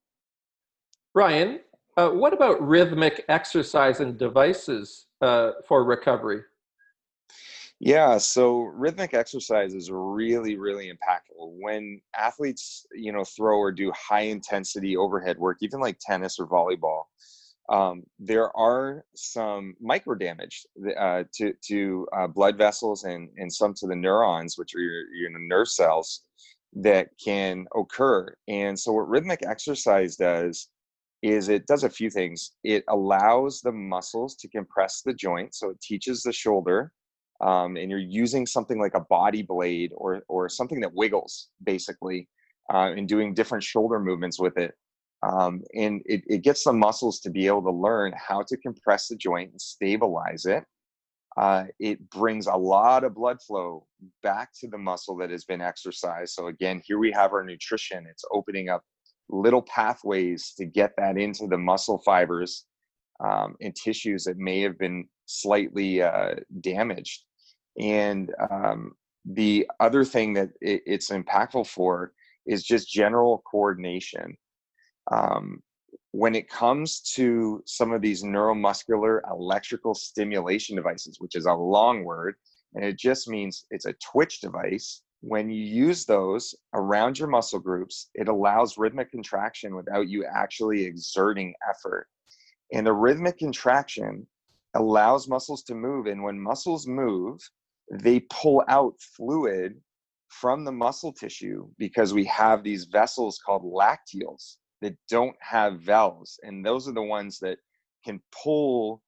Ryan, 1.12 1.58
uh, 1.96 2.10
what 2.10 2.32
about 2.32 2.64
rhythmic 2.64 3.24
exercise 3.28 3.98
and 3.98 4.16
devices 4.16 5.06
uh, 5.22 5.52
for 5.66 5.82
recovery? 5.82 6.42
Yeah, 7.84 8.18
so 8.18 8.60
rhythmic 8.60 9.12
exercise 9.12 9.74
is 9.74 9.90
really, 9.90 10.56
really 10.56 10.86
impactful. 10.88 11.50
When 11.60 12.00
athletes, 12.16 12.86
you 12.94 13.10
know, 13.10 13.24
throw 13.24 13.58
or 13.58 13.72
do 13.72 13.90
high 13.90 14.20
intensity 14.22 14.96
overhead 14.96 15.36
work, 15.36 15.58
even 15.62 15.80
like 15.80 15.98
tennis 15.98 16.38
or 16.38 16.46
volleyball, 16.46 17.02
um, 17.68 18.04
there 18.20 18.56
are 18.56 19.04
some 19.16 19.74
micro 19.80 20.14
damage 20.14 20.64
uh, 20.96 21.24
to 21.34 21.54
to 21.68 22.06
uh, 22.16 22.28
blood 22.28 22.56
vessels 22.56 23.02
and 23.02 23.28
and 23.36 23.52
some 23.52 23.74
to 23.74 23.88
the 23.88 23.96
neurons, 23.96 24.56
which 24.56 24.76
are 24.76 24.80
your, 24.80 25.12
your 25.14 25.30
nerve 25.40 25.68
cells, 25.68 26.20
that 26.74 27.08
can 27.24 27.66
occur. 27.74 28.32
And 28.46 28.78
so, 28.78 28.92
what 28.92 29.08
rhythmic 29.08 29.40
exercise 29.44 30.14
does 30.14 30.68
is 31.22 31.48
it 31.48 31.66
does 31.66 31.84
a 31.84 31.90
few 31.90 32.10
things. 32.10 32.52
It 32.64 32.84
allows 32.88 33.60
the 33.60 33.72
muscles 33.72 34.36
to 34.36 34.48
compress 34.48 35.02
the 35.04 35.14
joint, 35.14 35.54
so 35.56 35.70
it 35.70 35.80
teaches 35.80 36.22
the 36.22 36.32
shoulder 36.32 36.92
um, 37.42 37.76
and 37.76 37.90
you're 37.90 37.98
using 37.98 38.46
something 38.46 38.80
like 38.80 38.94
a 38.94 39.00
body 39.00 39.42
blade 39.42 39.92
or 39.94 40.22
or 40.28 40.48
something 40.48 40.80
that 40.80 40.94
wiggles 40.94 41.48
basically 41.64 42.28
uh, 42.72 42.92
and 42.96 43.08
doing 43.08 43.34
different 43.34 43.64
shoulder 43.64 44.00
movements 44.00 44.38
with 44.38 44.56
it 44.56 44.74
um, 45.22 45.62
and 45.74 46.02
it, 46.06 46.22
it 46.26 46.42
gets 46.42 46.64
the 46.64 46.72
muscles 46.72 47.20
to 47.20 47.30
be 47.30 47.46
able 47.46 47.62
to 47.62 47.70
learn 47.70 48.12
how 48.16 48.42
to 48.42 48.56
compress 48.56 49.08
the 49.08 49.16
joint 49.16 49.50
and 49.50 49.60
stabilize 49.60 50.46
it 50.46 50.64
uh, 51.36 51.64
it 51.78 52.10
brings 52.10 52.46
a 52.46 52.54
lot 52.54 53.04
of 53.04 53.14
blood 53.14 53.40
flow 53.40 53.86
back 54.22 54.50
to 54.60 54.68
the 54.68 54.78
muscle 54.78 55.16
that 55.16 55.30
has 55.30 55.44
been 55.44 55.62
exercised. 55.62 56.34
So 56.34 56.48
again 56.48 56.82
here 56.84 56.98
we 56.98 57.10
have 57.12 57.32
our 57.32 57.44
nutrition. 57.44 58.06
It's 58.08 58.24
opening 58.32 58.68
up 58.68 58.82
little 59.28 59.62
pathways 59.62 60.52
to 60.58 60.66
get 60.66 60.92
that 60.98 61.16
into 61.16 61.46
the 61.46 61.56
muscle 61.56 62.02
fibers 62.04 62.66
um, 63.24 63.56
and 63.60 63.74
tissues 63.74 64.24
that 64.24 64.36
may 64.36 64.60
have 64.60 64.78
been 64.78 65.08
slightly 65.26 66.02
uh, 66.02 66.34
damaged 66.60 67.24
and 67.78 68.32
um, 68.50 68.92
the 69.24 69.66
other 69.80 70.04
thing 70.04 70.34
that 70.34 70.50
it, 70.60 70.82
it's 70.86 71.10
impactful 71.10 71.66
for 71.66 72.12
is 72.46 72.64
just 72.64 72.90
general 72.90 73.42
coordination. 73.50 74.36
Um, 75.10 75.62
when 76.12 76.34
it 76.34 76.48
comes 76.48 77.00
to 77.14 77.62
some 77.66 77.92
of 77.92 78.02
these 78.02 78.22
neuromuscular 78.22 79.20
electrical 79.30 79.94
stimulation 79.94 80.76
devices, 80.76 81.16
which 81.20 81.34
is 81.34 81.46
a 81.46 81.52
long 81.52 82.04
word, 82.04 82.34
and 82.74 82.84
it 82.84 82.98
just 82.98 83.28
means 83.28 83.66
it's 83.70 83.86
a 83.86 83.94
twitch 83.94 84.40
device. 84.40 85.02
When 85.20 85.50
you 85.50 85.64
use 85.64 86.04
those 86.04 86.54
around 86.74 87.18
your 87.18 87.28
muscle 87.28 87.60
groups, 87.60 88.10
it 88.14 88.28
allows 88.28 88.76
rhythmic 88.76 89.10
contraction 89.10 89.74
without 89.74 90.08
you 90.08 90.24
actually 90.24 90.84
exerting 90.84 91.54
effort. 91.68 92.08
And 92.72 92.86
the 92.86 92.92
rhythmic 92.92 93.38
contraction 93.38 94.26
allows 94.74 95.28
muscles 95.28 95.62
to 95.64 95.74
move. 95.74 96.06
And 96.06 96.22
when 96.22 96.40
muscles 96.40 96.86
move, 96.86 97.38
they 97.92 98.20
pull 98.30 98.64
out 98.68 98.94
fluid 99.16 99.74
from 100.28 100.64
the 100.64 100.72
muscle 100.72 101.12
tissue 101.12 101.68
because 101.78 102.14
we 102.14 102.24
have 102.24 102.64
these 102.64 102.84
vessels 102.84 103.38
called 103.44 103.62
lacteals 103.64 104.56
that 104.80 104.96
don't 105.08 105.36
have 105.40 105.80
valves 105.80 106.40
and 106.42 106.64
those 106.64 106.88
are 106.88 106.94
the 106.94 107.02
ones 107.02 107.38
that 107.38 107.58
can 108.04 108.20
pull 108.42 109.02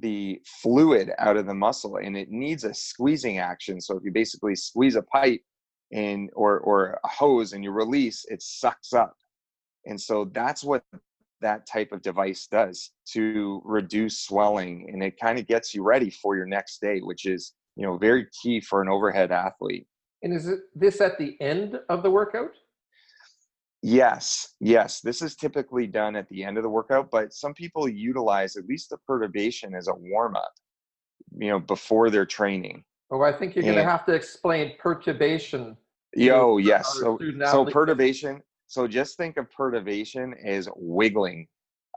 the 0.00 0.40
fluid 0.62 1.10
out 1.18 1.36
of 1.36 1.46
the 1.46 1.54
muscle 1.54 1.96
and 1.96 2.16
it 2.16 2.30
needs 2.30 2.64
a 2.64 2.74
squeezing 2.74 3.38
action. 3.38 3.80
So 3.80 3.96
if 3.96 4.04
you 4.04 4.12
basically 4.12 4.54
squeeze 4.54 4.96
a 4.96 5.02
pipe 5.02 5.40
and 5.92 6.30
or 6.34 6.60
or 6.60 6.98
a 7.02 7.08
hose 7.08 7.54
and 7.54 7.64
you 7.64 7.70
release 7.70 8.24
it 8.28 8.42
sucks 8.42 8.92
up. 8.92 9.16
And 9.86 10.00
so 10.00 10.30
that's 10.32 10.62
what 10.62 10.84
that 11.40 11.66
type 11.66 11.92
of 11.92 12.02
device 12.02 12.46
does 12.46 12.90
to 13.12 13.62
reduce 13.64 14.20
swelling 14.20 14.90
and 14.92 15.02
it 15.02 15.18
kind 15.18 15.38
of 15.38 15.46
gets 15.46 15.74
you 15.74 15.82
ready 15.82 16.10
for 16.10 16.36
your 16.36 16.46
next 16.46 16.80
day 16.80 16.98
which 16.98 17.26
is 17.26 17.54
you 17.78 17.86
know 17.86 17.96
very 17.96 18.26
key 18.42 18.60
for 18.60 18.82
an 18.82 18.88
overhead 18.88 19.30
athlete. 19.30 19.86
And 20.22 20.34
is 20.34 20.48
it 20.48 20.58
this 20.74 21.00
at 21.00 21.16
the 21.16 21.40
end 21.40 21.78
of 21.88 22.02
the 22.02 22.10
workout? 22.10 22.50
Yes 23.80 24.56
yes 24.60 25.00
this 25.00 25.22
is 25.22 25.36
typically 25.36 25.86
done 25.86 26.16
at 26.16 26.28
the 26.28 26.42
end 26.42 26.56
of 26.56 26.64
the 26.64 26.68
workout 26.68 27.12
but 27.12 27.32
some 27.32 27.54
people 27.54 27.88
utilize 27.88 28.56
at 28.56 28.66
least 28.66 28.90
the 28.90 28.96
perturbation 29.06 29.72
as 29.72 29.86
a 29.86 29.94
warm-up 29.94 30.50
you 31.36 31.48
know 31.48 31.60
before 31.60 32.10
their 32.10 32.26
training. 32.26 32.82
Oh 33.12 33.22
i 33.22 33.32
think 33.32 33.54
you're 33.54 33.62
going 33.62 33.76
to 33.76 33.84
have 33.84 34.04
to 34.06 34.14
explain 34.14 34.72
perturbation 34.80 35.76
yo 36.16 36.58
yes 36.58 36.92
so, 36.98 37.20
so 37.44 37.64
perturbation 37.66 38.42
so 38.66 38.88
just 38.88 39.16
think 39.16 39.36
of 39.36 39.48
perturbation 39.52 40.34
as 40.44 40.68
wiggling 40.74 41.46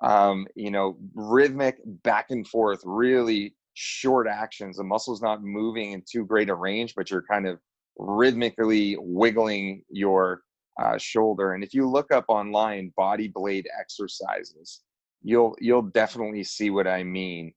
um, 0.04 0.46
you 0.56 0.70
know 0.70 0.98
rhythmic 1.16 1.78
back 2.04 2.28
and 2.30 2.48
forth 2.48 2.82
really 2.86 3.56
short 3.74 4.28
actions. 4.28 4.78
The 4.78 4.84
muscle's 4.84 5.22
not 5.22 5.44
moving 5.44 5.94
in 5.94 6.04
too 6.10 6.26
great 6.26 6.50
a 6.50 6.56
range, 6.56 6.94
but 6.96 7.10
you're 7.10 7.24
kind 7.24 7.48
of 7.48 7.60
rhythmically 7.98 8.98
wiggling 9.00 9.84
your 9.90 10.42
uh, 10.82 10.98
shoulder. 10.98 11.54
And 11.54 11.64
if 11.64 11.74
you 11.74 11.88
look 11.88 12.12
up 12.12 12.26
online 12.28 12.94
body 12.96 13.28
blade 13.28 13.68
exercises, 13.80 14.82
you'll 15.22 15.56
you'll 15.60 15.84
definitely 15.84 16.44
see 16.44 16.70
what 16.70 16.88
I 16.88 17.04
mean. 17.04 17.54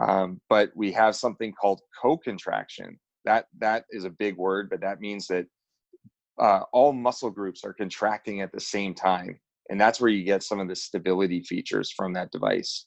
Um, 0.00 0.40
but 0.48 0.72
we 0.74 0.90
have 0.92 1.14
something 1.14 1.52
called 1.52 1.80
co-contraction. 2.00 2.98
That 3.24 3.46
that 3.58 3.84
is 3.90 4.04
a 4.04 4.10
big 4.10 4.36
word, 4.36 4.68
but 4.70 4.80
that 4.80 5.00
means 5.00 5.26
that 5.28 5.46
uh, 6.38 6.62
all 6.72 6.92
muscle 6.92 7.30
groups 7.30 7.64
are 7.64 7.72
contracting 7.72 8.40
at 8.40 8.52
the 8.52 8.60
same 8.60 8.94
time, 8.94 9.38
and 9.70 9.80
that's 9.80 10.00
where 10.00 10.10
you 10.10 10.24
get 10.24 10.42
some 10.42 10.60
of 10.60 10.68
the 10.68 10.76
stability 10.76 11.42
features 11.42 11.92
from 11.92 12.12
that 12.14 12.32
device. 12.32 12.86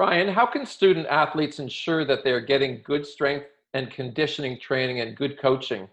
Ryan, 0.00 0.28
how 0.32 0.46
can 0.46 0.64
student 0.64 1.06
athletes 1.08 1.58
ensure 1.58 2.06
that 2.06 2.24
they're 2.24 2.40
getting 2.40 2.80
good 2.86 3.06
strength 3.06 3.44
and 3.74 3.90
conditioning 3.90 4.58
training 4.58 5.00
and 5.00 5.14
good 5.14 5.38
coaching? 5.38 5.86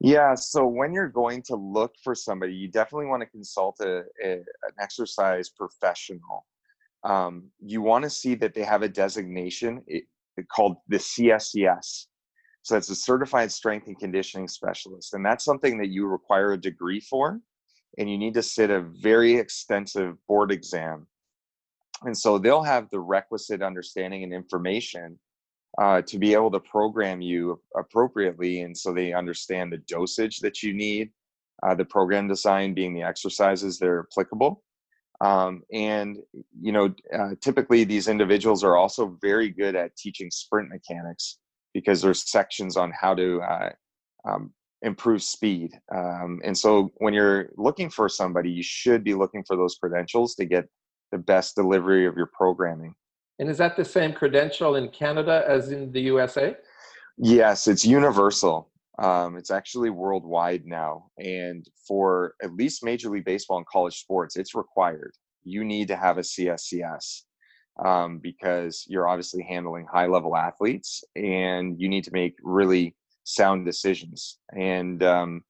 Yeah, 0.00 0.34
so 0.34 0.66
when 0.66 0.94
you're 0.94 1.10
going 1.10 1.42
to 1.48 1.54
look 1.54 1.92
for 2.02 2.14
somebody, 2.14 2.54
you 2.54 2.68
definitely 2.68 3.08
want 3.08 3.20
to 3.20 3.26
consult 3.26 3.76
a, 3.80 4.04
a 4.24 4.36
an 4.36 4.72
exercise 4.80 5.50
professional. 5.50 6.46
Um, 7.04 7.50
you 7.60 7.82
want 7.82 8.04
to 8.04 8.10
see 8.10 8.34
that 8.36 8.54
they 8.54 8.62
have 8.62 8.80
a 8.80 8.88
designation 8.88 9.82
called 10.50 10.78
the 10.88 10.96
CSCS. 10.96 12.06
So 12.62 12.74
that's 12.74 12.88
a 12.88 12.96
certified 12.96 13.52
strength 13.52 13.86
and 13.86 13.98
conditioning 13.98 14.48
specialist. 14.48 15.12
And 15.12 15.22
that's 15.22 15.44
something 15.44 15.76
that 15.76 15.88
you 15.88 16.06
require 16.06 16.52
a 16.52 16.58
degree 16.58 17.00
for. 17.00 17.38
And 17.98 18.10
you 18.10 18.16
need 18.16 18.32
to 18.32 18.42
sit 18.42 18.70
a 18.70 18.80
very 18.80 19.36
extensive 19.36 20.16
board 20.26 20.50
exam 20.50 21.06
and 22.02 22.16
so 22.16 22.38
they'll 22.38 22.62
have 22.62 22.88
the 22.90 23.00
requisite 23.00 23.62
understanding 23.62 24.22
and 24.22 24.32
information 24.32 25.18
uh, 25.80 26.00
to 26.02 26.18
be 26.18 26.32
able 26.32 26.50
to 26.50 26.60
program 26.60 27.20
you 27.20 27.60
appropriately 27.76 28.62
and 28.62 28.76
so 28.76 28.92
they 28.92 29.12
understand 29.12 29.72
the 29.72 29.78
dosage 29.88 30.38
that 30.38 30.62
you 30.62 30.72
need 30.72 31.10
uh, 31.62 31.74
the 31.74 31.84
program 31.84 32.28
design 32.28 32.74
being 32.74 32.94
the 32.94 33.02
exercises 33.02 33.78
that 33.78 33.88
are 33.88 34.06
applicable. 34.10 34.62
Um, 35.22 35.62
and 35.72 36.18
you 36.60 36.72
know 36.72 36.94
uh, 37.18 37.30
typically 37.40 37.84
these 37.84 38.06
individuals 38.06 38.62
are 38.62 38.76
also 38.76 39.16
very 39.22 39.48
good 39.48 39.74
at 39.74 39.96
teaching 39.96 40.30
sprint 40.30 40.68
mechanics 40.68 41.38
because 41.72 42.02
there's 42.02 42.30
sections 42.30 42.76
on 42.76 42.92
how 42.92 43.14
to 43.14 43.40
uh, 43.40 43.70
um, 44.28 44.52
improve 44.82 45.22
speed. 45.22 45.72
Um, 45.94 46.40
and 46.44 46.56
so 46.56 46.92
when 46.98 47.14
you're 47.14 47.48
looking 47.56 47.88
for 47.88 48.10
somebody 48.10 48.50
you 48.50 48.62
should 48.62 49.02
be 49.02 49.14
looking 49.14 49.42
for 49.44 49.56
those 49.56 49.76
credentials 49.76 50.34
to 50.34 50.44
get 50.44 50.68
the 51.12 51.18
best 51.18 51.54
delivery 51.54 52.06
of 52.06 52.16
your 52.16 52.30
programming. 52.32 52.94
And 53.38 53.48
is 53.48 53.58
that 53.58 53.76
the 53.76 53.84
same 53.84 54.12
credential 54.12 54.76
in 54.76 54.88
Canada 54.88 55.44
as 55.46 55.70
in 55.70 55.92
the 55.92 56.00
USA? 56.02 56.56
Yes, 57.18 57.68
it's 57.68 57.84
universal. 57.84 58.70
Um, 58.98 59.36
it's 59.36 59.50
actually 59.50 59.90
worldwide 59.90 60.64
now. 60.64 61.10
And 61.18 61.68
for 61.86 62.34
at 62.42 62.54
least 62.54 62.84
Major 62.84 63.10
League 63.10 63.26
Baseball 63.26 63.58
and 63.58 63.66
college 63.66 63.98
sports, 63.98 64.36
it's 64.36 64.54
required. 64.54 65.12
You 65.44 65.64
need 65.64 65.88
to 65.88 65.96
have 65.96 66.16
a 66.16 66.22
CSCS 66.22 67.22
um, 67.84 68.18
because 68.18 68.84
you're 68.88 69.08
obviously 69.08 69.42
handling 69.42 69.86
high 69.86 70.06
level 70.06 70.34
athletes 70.36 71.04
and 71.14 71.78
you 71.78 71.88
need 71.88 72.04
to 72.04 72.12
make 72.12 72.34
really 72.42 72.96
sound 73.24 73.66
decisions. 73.66 74.38
And 74.54 75.02
um, 75.02 75.42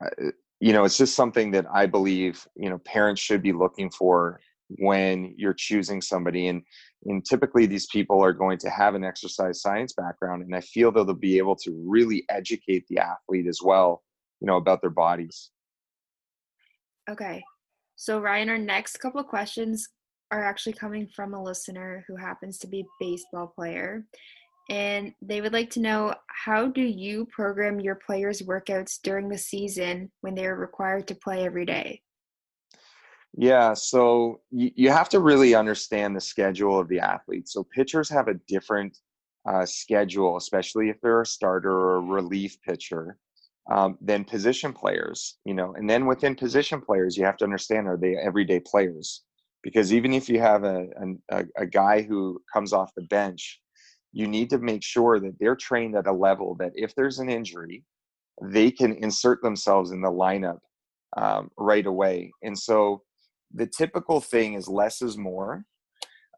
uh, 0.00 0.30
you 0.60 0.72
know, 0.72 0.84
it's 0.84 0.96
just 0.96 1.16
something 1.16 1.50
that 1.50 1.66
I 1.72 1.86
believe, 1.86 2.46
you 2.56 2.70
know, 2.70 2.78
parents 2.78 3.20
should 3.20 3.42
be 3.42 3.52
looking 3.52 3.90
for 3.90 4.40
when 4.68 5.34
you're 5.36 5.54
choosing 5.54 6.00
somebody. 6.00 6.48
And, 6.48 6.62
and 7.04 7.24
typically 7.24 7.66
these 7.66 7.86
people 7.86 8.22
are 8.22 8.32
going 8.32 8.58
to 8.58 8.70
have 8.70 8.94
an 8.94 9.04
exercise 9.04 9.60
science 9.60 9.92
background. 9.92 10.42
And 10.42 10.54
I 10.54 10.60
feel 10.60 10.90
that 10.92 11.04
they'll 11.04 11.14
be 11.14 11.38
able 11.38 11.56
to 11.56 11.84
really 11.86 12.24
educate 12.28 12.84
the 12.88 12.98
athlete 12.98 13.46
as 13.46 13.60
well, 13.62 14.02
you 14.40 14.46
know, 14.46 14.56
about 14.56 14.80
their 14.80 14.90
bodies. 14.90 15.50
Okay. 17.08 17.42
So, 17.96 18.20
Ryan, 18.20 18.48
our 18.48 18.58
next 18.58 18.96
couple 18.96 19.20
of 19.20 19.26
questions 19.26 19.88
are 20.30 20.42
actually 20.42 20.72
coming 20.72 21.06
from 21.06 21.34
a 21.34 21.42
listener 21.42 22.04
who 22.08 22.16
happens 22.16 22.58
to 22.58 22.66
be 22.66 22.80
a 22.80 22.84
baseball 22.98 23.52
player. 23.54 24.04
And 24.70 25.12
they 25.20 25.40
would 25.42 25.52
like 25.52 25.70
to 25.70 25.80
know 25.80 26.14
how 26.28 26.68
do 26.68 26.80
you 26.80 27.26
program 27.26 27.80
your 27.80 27.96
players' 27.96 28.42
workouts 28.42 28.98
during 29.02 29.28
the 29.28 29.38
season 29.38 30.10
when 30.22 30.34
they're 30.34 30.56
required 30.56 31.06
to 31.08 31.14
play 31.14 31.44
every 31.44 31.66
day? 31.66 32.00
Yeah, 33.36 33.74
so 33.74 34.40
you, 34.50 34.70
you 34.76 34.90
have 34.90 35.08
to 35.10 35.20
really 35.20 35.54
understand 35.54 36.14
the 36.14 36.20
schedule 36.20 36.78
of 36.78 36.88
the 36.88 37.00
athlete. 37.00 37.48
So 37.48 37.64
pitchers 37.64 38.08
have 38.10 38.28
a 38.28 38.34
different 38.46 38.98
uh, 39.48 39.66
schedule, 39.66 40.36
especially 40.36 40.88
if 40.88 41.00
they're 41.00 41.22
a 41.22 41.26
starter 41.26 41.72
or 41.72 41.96
a 41.96 42.00
relief 42.00 42.56
pitcher, 42.62 43.18
um, 43.70 43.98
than 44.00 44.24
position 44.24 44.72
players. 44.72 45.38
You 45.44 45.54
know, 45.54 45.74
and 45.74 45.90
then 45.90 46.06
within 46.06 46.36
position 46.36 46.80
players, 46.80 47.16
you 47.16 47.24
have 47.24 47.36
to 47.38 47.44
understand 47.44 47.88
are 47.88 47.96
they 47.96 48.16
everyday 48.16 48.60
players? 48.60 49.24
Because 49.62 49.92
even 49.92 50.12
if 50.12 50.28
you 50.28 50.38
have 50.40 50.62
a, 50.64 50.86
a, 51.30 51.44
a 51.56 51.66
guy 51.66 52.02
who 52.02 52.40
comes 52.52 52.72
off 52.72 52.94
the 52.94 53.02
bench, 53.02 53.60
you 54.12 54.28
need 54.28 54.48
to 54.50 54.58
make 54.58 54.84
sure 54.84 55.18
that 55.18 55.36
they're 55.40 55.56
trained 55.56 55.96
at 55.96 56.06
a 56.06 56.12
level 56.12 56.54
that 56.60 56.72
if 56.74 56.94
there's 56.94 57.18
an 57.18 57.28
injury, 57.28 57.82
they 58.42 58.70
can 58.70 58.94
insert 58.96 59.42
themselves 59.42 59.90
in 59.90 60.02
the 60.02 60.10
lineup 60.10 60.58
um, 61.16 61.50
right 61.58 61.86
away. 61.86 62.30
And 62.42 62.56
so 62.56 63.02
the 63.54 63.66
typical 63.66 64.20
thing 64.20 64.54
is 64.54 64.68
less 64.68 65.00
is 65.00 65.16
more 65.16 65.64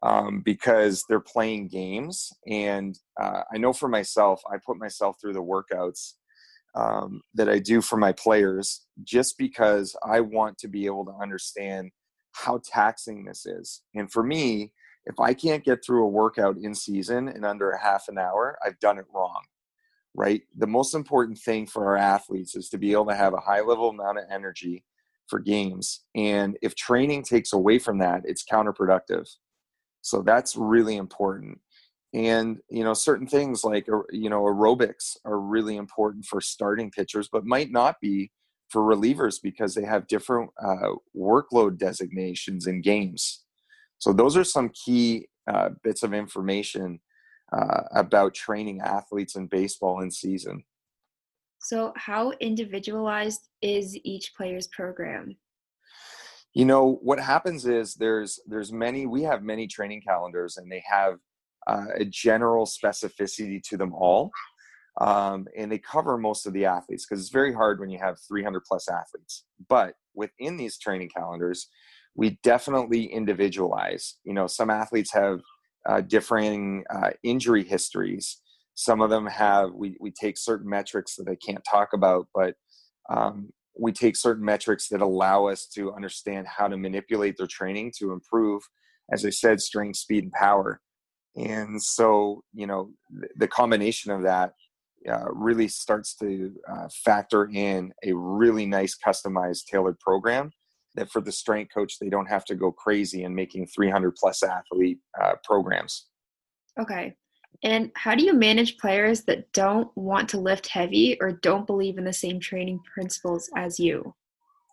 um, 0.03 0.41
because 0.45 1.03
they're 1.09 1.19
playing 1.19 1.67
games. 1.67 2.31
And 2.47 2.97
uh, 3.19 3.41
I 3.53 3.57
know 3.57 3.73
for 3.73 3.89
myself, 3.89 4.41
I 4.51 4.57
put 4.65 4.77
myself 4.77 5.17
through 5.19 5.33
the 5.33 5.43
workouts 5.43 6.13
um, 6.75 7.21
that 7.33 7.49
I 7.49 7.59
do 7.59 7.81
for 7.81 7.97
my 7.97 8.11
players 8.11 8.85
just 9.03 9.37
because 9.37 9.95
I 10.07 10.21
want 10.21 10.59
to 10.59 10.67
be 10.67 10.85
able 10.85 11.05
to 11.05 11.15
understand 11.21 11.91
how 12.33 12.61
taxing 12.63 13.25
this 13.25 13.45
is. 13.45 13.81
And 13.95 14.11
for 14.11 14.21
me, 14.21 14.71
if 15.05 15.19
I 15.19 15.33
can't 15.33 15.63
get 15.63 15.83
through 15.83 16.03
a 16.03 16.09
workout 16.09 16.57
in 16.61 16.75
season 16.75 17.29
in 17.29 17.43
under 17.43 17.71
a 17.71 17.81
half 17.81 18.05
an 18.09 18.19
hour, 18.19 18.59
I've 18.63 18.79
done 18.79 18.99
it 18.99 19.05
wrong. 19.13 19.41
Right? 20.13 20.41
The 20.57 20.67
most 20.67 20.93
important 20.95 21.37
thing 21.37 21.67
for 21.67 21.85
our 21.85 21.97
athletes 21.97 22.55
is 22.55 22.69
to 22.69 22.77
be 22.77 22.91
able 22.91 23.05
to 23.07 23.15
have 23.15 23.33
a 23.33 23.39
high 23.39 23.61
level 23.61 23.89
amount 23.89 24.17
of 24.17 24.25
energy 24.31 24.83
for 25.27 25.39
games. 25.39 26.03
And 26.15 26.57
if 26.61 26.75
training 26.75 27.23
takes 27.23 27.53
away 27.53 27.79
from 27.79 27.99
that, 27.99 28.21
it's 28.25 28.45
counterproductive. 28.45 29.27
So 30.01 30.21
that's 30.21 30.55
really 30.55 30.95
important. 30.95 31.59
And 32.13 32.59
you 32.69 32.83
know, 32.83 32.93
certain 32.93 33.27
things 33.27 33.63
like 33.63 33.89
uh, 33.89 33.99
you 34.11 34.29
know 34.29 34.43
aerobics 34.43 35.17
are 35.25 35.39
really 35.39 35.75
important 35.75 36.25
for 36.25 36.39
starting 36.39 36.89
pitchers, 36.89 37.27
but 37.31 37.45
might 37.45 37.71
not 37.71 37.99
be 38.01 38.31
for 38.69 38.81
relievers 38.81 39.35
because 39.41 39.73
they 39.75 39.83
have 39.83 40.07
different 40.07 40.49
uh, 40.63 40.93
workload 41.15 41.77
designations 41.77 42.67
in 42.67 42.81
games. 42.81 43.43
So 43.97 44.13
those 44.13 44.37
are 44.37 44.43
some 44.43 44.69
key 44.69 45.27
uh, 45.51 45.69
bits 45.83 46.03
of 46.03 46.13
information 46.13 46.99
uh, 47.51 47.83
about 47.93 48.33
training 48.33 48.81
athletes 48.81 49.35
in 49.35 49.47
baseball 49.47 50.01
in 50.01 50.11
season. 50.11 50.63
So, 51.67 51.91
how 51.97 52.31
individualized 52.39 53.49
is 53.61 53.99
each 54.05 54.33
player's 54.37 54.67
program? 54.67 55.35
You 56.53 56.63
know 56.63 56.97
what 57.01 57.19
happens 57.19 57.65
is 57.65 57.93
there's 57.95 58.39
there's 58.47 58.71
many 58.71 59.05
we 59.05 59.23
have 59.23 59.43
many 59.43 59.67
training 59.67 60.01
calendars 60.07 60.55
and 60.55 60.71
they 60.71 60.81
have 60.89 61.15
uh, 61.67 61.87
a 61.95 62.05
general 62.05 62.65
specificity 62.65 63.61
to 63.63 63.75
them 63.75 63.93
all, 63.93 64.31
um, 65.01 65.45
and 65.57 65.69
they 65.69 65.77
cover 65.77 66.17
most 66.17 66.47
of 66.47 66.53
the 66.53 66.63
athletes 66.63 67.05
because 67.05 67.21
it's 67.21 67.33
very 67.33 67.53
hard 67.53 67.81
when 67.81 67.89
you 67.89 67.99
have 67.99 68.15
300 68.25 68.61
plus 68.63 68.87
athletes. 68.87 69.43
But 69.67 69.95
within 70.15 70.55
these 70.55 70.77
training 70.77 71.09
calendars, 71.09 71.67
we 72.15 72.39
definitely 72.43 73.07
individualize. 73.07 74.19
You 74.23 74.35
know, 74.35 74.47
some 74.47 74.69
athletes 74.69 75.11
have 75.11 75.41
uh, 75.85 75.99
differing 75.99 76.85
uh, 76.89 77.09
injury 77.23 77.65
histories 77.65 78.41
some 78.77 79.01
of 79.01 79.09
them 79.09 79.25
have 79.25 79.71
we, 79.73 79.97
we 79.99 80.11
take 80.11 80.37
certain 80.37 80.69
metrics 80.69 81.15
that 81.15 81.27
i 81.27 81.35
can't 81.35 81.65
talk 81.69 81.89
about 81.93 82.27
but 82.33 82.53
um, 83.09 83.49
we 83.79 83.91
take 83.91 84.15
certain 84.15 84.43
metrics 84.43 84.87
that 84.89 85.01
allow 85.01 85.47
us 85.47 85.65
to 85.65 85.93
understand 85.93 86.45
how 86.47 86.67
to 86.67 86.77
manipulate 86.77 87.37
their 87.37 87.47
training 87.47 87.91
to 87.97 88.11
improve 88.11 88.61
as 89.11 89.25
i 89.25 89.29
said 89.29 89.59
strength 89.59 89.97
speed 89.97 90.23
and 90.23 90.33
power. 90.33 90.79
And 91.35 91.81
so 91.81 92.43
you 92.53 92.67
know 92.67 92.91
the 93.35 93.47
combination 93.47 94.11
of 94.11 94.23
that 94.23 94.53
uh, 95.09 95.31
really 95.31 95.67
starts 95.67 96.15
to 96.15 96.53
uh, 96.71 96.87
factor 97.05 97.49
in 97.53 97.93
a 98.03 98.13
really 98.13 98.65
nice 98.65 98.97
customized 98.97 99.65
tailored 99.71 99.99
program 99.99 100.51
that 100.95 101.11
for 101.11 101.21
the 101.21 101.31
strength 101.31 101.73
coach 101.73 101.99
they 101.99 102.09
don't 102.09 102.25
have 102.25 102.43
to 102.45 102.55
go 102.55 102.71
crazy 102.71 103.23
in 103.23 103.35
making 103.35 103.67
300 103.67 104.15
plus 104.15 104.43
athlete 104.43 104.99
uh, 105.21 105.33
programs. 105.43 106.07
Okay 106.79 107.15
and 107.63 107.91
how 107.95 108.13
do 108.15 108.23
you 108.23 108.33
manage 108.33 108.77
players 108.77 109.23
that 109.23 109.51
don't 109.51 109.89
want 109.95 110.29
to 110.29 110.39
lift 110.39 110.67
heavy 110.67 111.17
or 111.19 111.31
don't 111.31 111.65
believe 111.65 111.97
in 111.97 112.03
the 112.03 112.13
same 112.13 112.39
training 112.39 112.79
principles 112.93 113.49
as 113.55 113.79
you? 113.79 114.13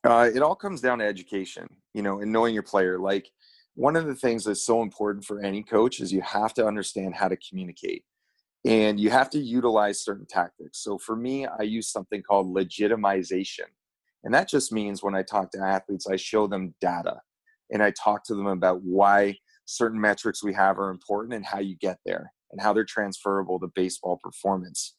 Uh, 0.05 0.31
it 0.35 0.43
all 0.43 0.55
comes 0.55 0.83
down 0.83 0.99
to 0.99 1.05
education, 1.05 1.67
you 1.95 2.03
know, 2.03 2.21
and 2.21 2.31
knowing 2.31 2.53
your 2.53 2.63
player. 2.63 2.99
Like 2.99 3.31
one 3.75 3.97
of 3.97 4.07
the 4.07 4.15
things 4.15 4.45
that's 4.45 4.67
so 4.67 4.83
important 4.83 5.25
for 5.25 5.41
any 5.41 5.63
coach 5.63 6.01
is 6.01 6.13
you 6.13 6.21
have 6.21 6.53
to 6.55 6.67
understand 6.67 7.15
how 7.15 7.29
to 7.29 7.37
communicate 7.37 8.05
and 8.67 9.01
you 9.01 9.09
have 9.11 9.31
to 9.31 9.39
utilize 9.39 10.05
certain 10.05 10.27
tactics. 10.27 10.83
So 10.83 10.99
for 10.99 11.17
me, 11.17 11.47
I 11.47 11.63
use 11.63 11.89
something 11.89 12.23
called 12.23 12.55
legitimization. 12.55 13.67
And 14.25 14.33
that 14.35 14.49
just 14.49 14.73
means 14.73 15.03
when 15.03 15.15
I 15.15 15.23
talk 15.23 15.51
to 15.53 15.61
athletes, 15.61 16.07
I 16.07 16.17
show 16.17 16.47
them 16.47 16.75
data 16.81 17.21
and 17.71 17.83
I 17.83 17.93
talk 17.93 18.25
to 18.27 18.35
them 18.35 18.47
about 18.47 18.83
why 18.83 19.37
certain 19.65 20.01
metrics 20.01 20.45
we 20.45 20.53
have 20.53 20.79
are 20.79 20.91
important 20.91 21.35
and 21.35 21.45
how 21.45 21.61
you 21.61 21.77
get 21.77 21.99
there 22.05 22.31
and 22.55 22.63
how 22.63 22.73
they're 22.73 22.85
transferable 22.85 23.59
to 23.59 23.67
baseball 23.75 24.19
performance. 24.23 24.97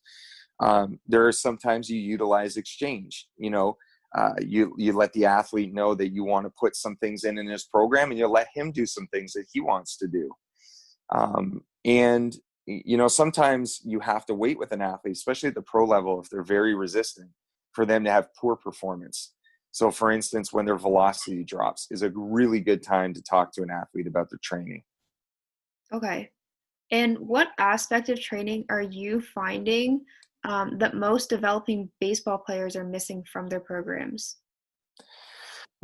Um, 0.59 0.99
there 1.07 1.25
are 1.25 1.31
sometimes 1.31 1.89
you 1.89 1.99
utilize 1.99 2.57
exchange. 2.57 3.27
You 3.37 3.49
know, 3.49 3.77
uh, 4.13 4.33
you 4.39 4.73
you 4.77 4.93
let 4.93 5.13
the 5.13 5.25
athlete 5.25 5.73
know 5.73 5.95
that 5.95 6.13
you 6.13 6.23
want 6.23 6.45
to 6.45 6.53
put 6.59 6.75
some 6.75 6.97
things 6.97 7.23
in 7.23 7.37
in 7.37 7.47
his 7.47 7.63
program, 7.63 8.11
and 8.11 8.19
you 8.19 8.27
let 8.27 8.47
him 8.53 8.71
do 8.71 8.85
some 8.85 9.07
things 9.07 9.33
that 9.33 9.45
he 9.51 9.61
wants 9.61 9.97
to 9.97 10.07
do. 10.07 10.29
Um, 11.13 11.61
and 11.85 12.35
you 12.65 12.97
know, 12.97 13.07
sometimes 13.07 13.79
you 13.83 13.99
have 13.99 14.25
to 14.25 14.33
wait 14.33 14.59
with 14.59 14.71
an 14.71 14.81
athlete, 14.81 15.15
especially 15.15 15.49
at 15.49 15.55
the 15.55 15.61
pro 15.61 15.85
level, 15.85 16.19
if 16.21 16.29
they're 16.29 16.43
very 16.43 16.73
resistant, 16.73 17.29
for 17.73 17.85
them 17.85 18.03
to 18.03 18.11
have 18.11 18.33
poor 18.39 18.55
performance. 18.55 19.33
So, 19.71 19.91
for 19.91 20.09
instance, 20.09 20.53
when 20.53 20.65
their 20.65 20.77
velocity 20.77 21.43
drops, 21.43 21.87
is 21.91 22.01
a 22.01 22.11
really 22.15 22.61
good 22.61 22.81
time 22.81 23.13
to 23.13 23.21
talk 23.21 23.51
to 23.53 23.61
an 23.61 23.69
athlete 23.69 24.07
about 24.07 24.29
their 24.29 24.39
training. 24.41 24.83
Okay. 25.93 26.31
And 26.95 27.19
what 27.19 27.49
aspect 27.57 28.07
of 28.07 28.21
training 28.21 28.63
are 28.69 28.81
you 28.81 29.19
finding 29.19 30.05
um, 30.45 30.77
that 30.77 30.95
most 30.95 31.29
developing 31.29 31.89
baseball 31.99 32.37
players 32.37 32.77
are 32.77 32.85
missing 32.85 33.21
from 33.29 33.47
their 33.47 33.59
programs? 33.59 34.37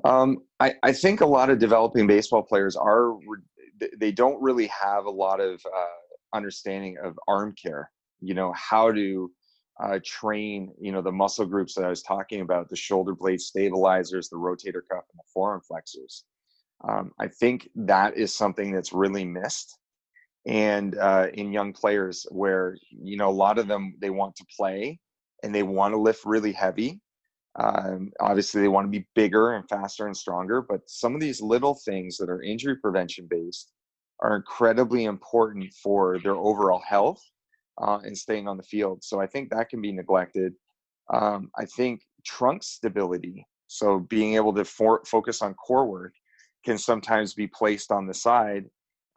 Um, 0.05 0.37
I, 0.61 0.75
I, 0.83 0.93
think 0.93 1.19
a 1.19 1.25
lot 1.25 1.49
of 1.49 1.59
developing 1.59 2.07
baseball 2.07 2.43
players 2.43 2.77
are, 2.77 3.17
they 3.99 4.13
don't 4.13 4.41
really 4.41 4.67
have 4.67 5.03
a 5.03 5.11
lot 5.11 5.41
of 5.41 5.61
uh, 5.65 6.37
understanding 6.37 6.95
of 7.03 7.19
arm 7.27 7.55
care, 7.61 7.91
you 8.21 8.33
know, 8.33 8.53
how 8.55 8.89
to 8.93 9.29
uh, 9.83 9.99
train, 10.05 10.73
you 10.79 10.93
know, 10.93 11.01
the 11.01 11.11
muscle 11.11 11.45
groups 11.45 11.73
that 11.73 11.83
I 11.83 11.89
was 11.89 12.03
talking 12.03 12.39
about, 12.39 12.69
the 12.69 12.77
shoulder 12.77 13.13
blade 13.13 13.41
stabilizers, 13.41 14.29
the 14.29 14.37
rotator 14.37 14.81
cuff, 14.89 15.03
and 15.11 15.19
the 15.19 15.29
forearm 15.33 15.59
flexors. 15.67 16.23
Um, 16.87 17.11
I 17.19 17.27
think 17.27 17.67
that 17.75 18.15
is 18.15 18.33
something 18.33 18.71
that's 18.71 18.93
really 18.93 19.25
missed 19.25 19.77
and 20.45 20.97
uh, 20.97 21.27
in 21.33 21.51
young 21.51 21.73
players 21.73 22.25
where 22.31 22.77
you 22.89 23.17
know 23.17 23.29
a 23.29 23.31
lot 23.31 23.59
of 23.59 23.67
them 23.67 23.95
they 23.99 24.09
want 24.09 24.35
to 24.35 24.45
play 24.55 24.99
and 25.43 25.53
they 25.53 25.63
want 25.63 25.93
to 25.93 25.99
lift 25.99 26.25
really 26.25 26.51
heavy. 26.51 26.99
Um, 27.57 28.11
obviously 28.21 28.61
they 28.61 28.69
want 28.69 28.85
to 28.87 28.99
be 28.99 29.05
bigger 29.13 29.53
and 29.53 29.67
faster 29.67 30.05
and 30.07 30.15
stronger 30.15 30.61
but 30.61 30.79
some 30.87 31.15
of 31.15 31.19
these 31.19 31.41
little 31.41 31.77
things 31.83 32.15
that 32.17 32.29
are 32.29 32.41
injury 32.41 32.77
prevention 32.77 33.27
based 33.29 33.73
are 34.21 34.37
incredibly 34.37 35.03
important 35.03 35.73
for 35.73 36.17
their 36.19 36.37
overall 36.37 36.81
health 36.87 37.21
uh, 37.81 37.99
and 38.05 38.17
staying 38.17 38.47
on 38.47 38.55
the 38.55 38.63
field. 38.63 39.03
So 39.03 39.19
i 39.19 39.27
think 39.27 39.49
that 39.49 39.69
can 39.69 39.81
be 39.81 39.91
neglected. 39.91 40.53
Um, 41.13 41.51
i 41.57 41.65
think 41.65 42.03
trunk 42.25 42.63
stability 42.63 43.45
so 43.67 43.99
being 43.99 44.35
able 44.35 44.53
to 44.53 44.63
for- 44.63 45.03
focus 45.05 45.41
on 45.41 45.53
core 45.55 45.85
work 45.85 46.13
can 46.63 46.77
sometimes 46.77 47.33
be 47.33 47.47
placed 47.47 47.91
on 47.91 48.07
the 48.07 48.13
side 48.13 48.65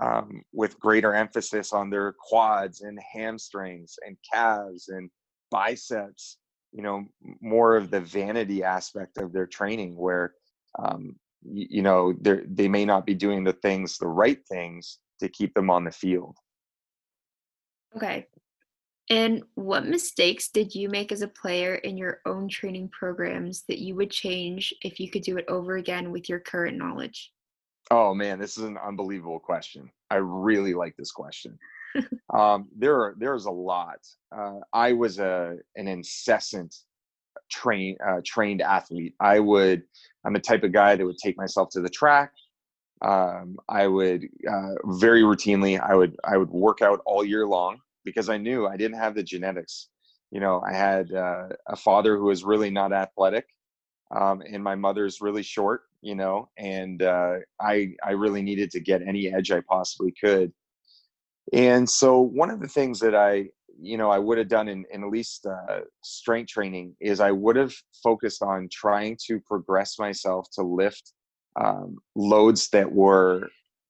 um, 0.00 0.42
with 0.52 0.78
greater 0.80 1.14
emphasis 1.14 1.72
on 1.72 1.90
their 1.90 2.14
quads 2.18 2.80
and 2.80 2.98
hamstrings 3.12 3.96
and 4.06 4.16
calves 4.32 4.88
and 4.88 5.10
biceps 5.50 6.38
you 6.72 6.82
know 6.82 7.04
more 7.40 7.76
of 7.76 7.90
the 7.90 8.00
vanity 8.00 8.64
aspect 8.64 9.18
of 9.18 9.32
their 9.32 9.46
training 9.46 9.96
where 9.96 10.34
um, 10.78 11.14
you, 11.44 11.66
you 11.70 11.82
know 11.82 12.12
they 12.20 12.40
they 12.46 12.68
may 12.68 12.84
not 12.84 13.06
be 13.06 13.14
doing 13.14 13.44
the 13.44 13.52
things 13.52 13.98
the 13.98 14.06
right 14.06 14.40
things 14.50 14.98
to 15.20 15.28
keep 15.28 15.54
them 15.54 15.70
on 15.70 15.84
the 15.84 15.92
field 15.92 16.36
Okay. 17.96 18.26
And 19.10 19.42
what 19.54 19.86
mistakes 19.86 20.48
did 20.48 20.74
you 20.74 20.88
make 20.88 21.12
as 21.12 21.22
a 21.22 21.28
player 21.28 21.74
in 21.74 21.96
your 21.96 22.20
own 22.24 22.48
training 22.48 22.88
programs 22.88 23.64
that 23.68 23.78
you 23.78 23.94
would 23.96 24.10
change 24.10 24.72
if 24.82 24.98
you 24.98 25.10
could 25.10 25.22
do 25.22 25.36
it 25.36 25.44
over 25.48 25.76
again 25.76 26.10
with 26.10 26.28
your 26.28 26.40
current 26.40 26.78
knowledge? 26.78 27.30
Oh 27.90 28.14
man 28.14 28.38
this 28.38 28.56
is 28.56 28.64
an 28.64 28.78
unbelievable 28.78 29.38
question 29.38 29.90
i 30.10 30.16
really 30.16 30.74
like 30.74 30.96
this 30.96 31.12
question 31.12 31.58
um, 32.34 32.68
there 32.76 32.96
are 32.96 33.14
there's 33.18 33.46
a 33.46 33.50
lot 33.50 33.98
uh, 34.36 34.58
i 34.72 34.92
was 34.92 35.18
a 35.18 35.56
an 35.76 35.88
incessant 35.88 36.74
train 37.50 37.96
uh, 38.06 38.20
trained 38.24 38.62
athlete 38.62 39.14
i 39.20 39.38
would 39.38 39.82
i'm 40.24 40.32
the 40.32 40.40
type 40.40 40.62
of 40.62 40.72
guy 40.72 40.96
that 40.96 41.04
would 41.04 41.18
take 41.18 41.36
myself 41.36 41.68
to 41.70 41.80
the 41.80 41.88
track 41.88 42.32
um, 43.02 43.56
i 43.68 43.86
would 43.86 44.24
uh, 44.50 44.74
very 44.98 45.22
routinely 45.22 45.80
i 45.80 45.94
would 45.94 46.16
i 46.24 46.36
would 46.36 46.50
work 46.50 46.82
out 46.82 47.00
all 47.04 47.24
year 47.24 47.46
long 47.46 47.78
because 48.04 48.28
I 48.28 48.36
knew 48.36 48.66
I 48.66 48.76
didn't 48.76 48.98
have 48.98 49.14
the 49.14 49.22
genetics. 49.22 49.88
You 50.30 50.40
know, 50.40 50.62
I 50.66 50.72
had 50.72 51.12
uh, 51.12 51.48
a 51.66 51.76
father 51.76 52.16
who 52.16 52.24
was 52.24 52.44
really 52.44 52.70
not 52.70 52.92
athletic, 52.92 53.46
um, 54.14 54.42
and 54.42 54.62
my 54.62 54.74
mother's 54.74 55.20
really 55.20 55.42
short. 55.42 55.82
You 56.04 56.14
know, 56.14 56.50
and 56.58 57.02
uh, 57.02 57.36
I 57.60 57.94
I 58.04 58.12
really 58.12 58.42
needed 58.42 58.70
to 58.72 58.80
get 58.80 59.00
any 59.02 59.32
edge 59.32 59.50
I 59.50 59.60
possibly 59.60 60.12
could. 60.12 60.52
And 61.52 61.88
so 61.88 62.20
one 62.20 62.50
of 62.50 62.60
the 62.60 62.68
things 62.68 63.00
that 63.00 63.14
I 63.14 63.48
you 63.80 63.96
know 63.96 64.10
I 64.10 64.18
would 64.18 64.38
have 64.38 64.48
done 64.48 64.68
in, 64.68 64.84
in 64.92 65.02
at 65.02 65.10
least 65.10 65.46
uh, 65.46 65.80
strength 66.02 66.50
training 66.50 66.94
is 67.00 67.20
I 67.20 67.32
would 67.32 67.56
have 67.56 67.72
focused 68.02 68.42
on 68.42 68.68
trying 68.70 69.16
to 69.26 69.40
progress 69.40 69.98
myself 69.98 70.46
to 70.54 70.62
lift 70.62 71.12
um, 71.58 71.96
loads 72.14 72.68
that 72.70 72.92
were 72.92 73.48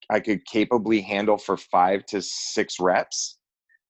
I 0.09 0.20
could 0.20 0.46
capably 0.46 1.00
handle 1.00 1.38
for 1.38 1.57
five 1.57 2.07
to 2.07 2.22
six 2.22 2.79
reps 2.79 3.38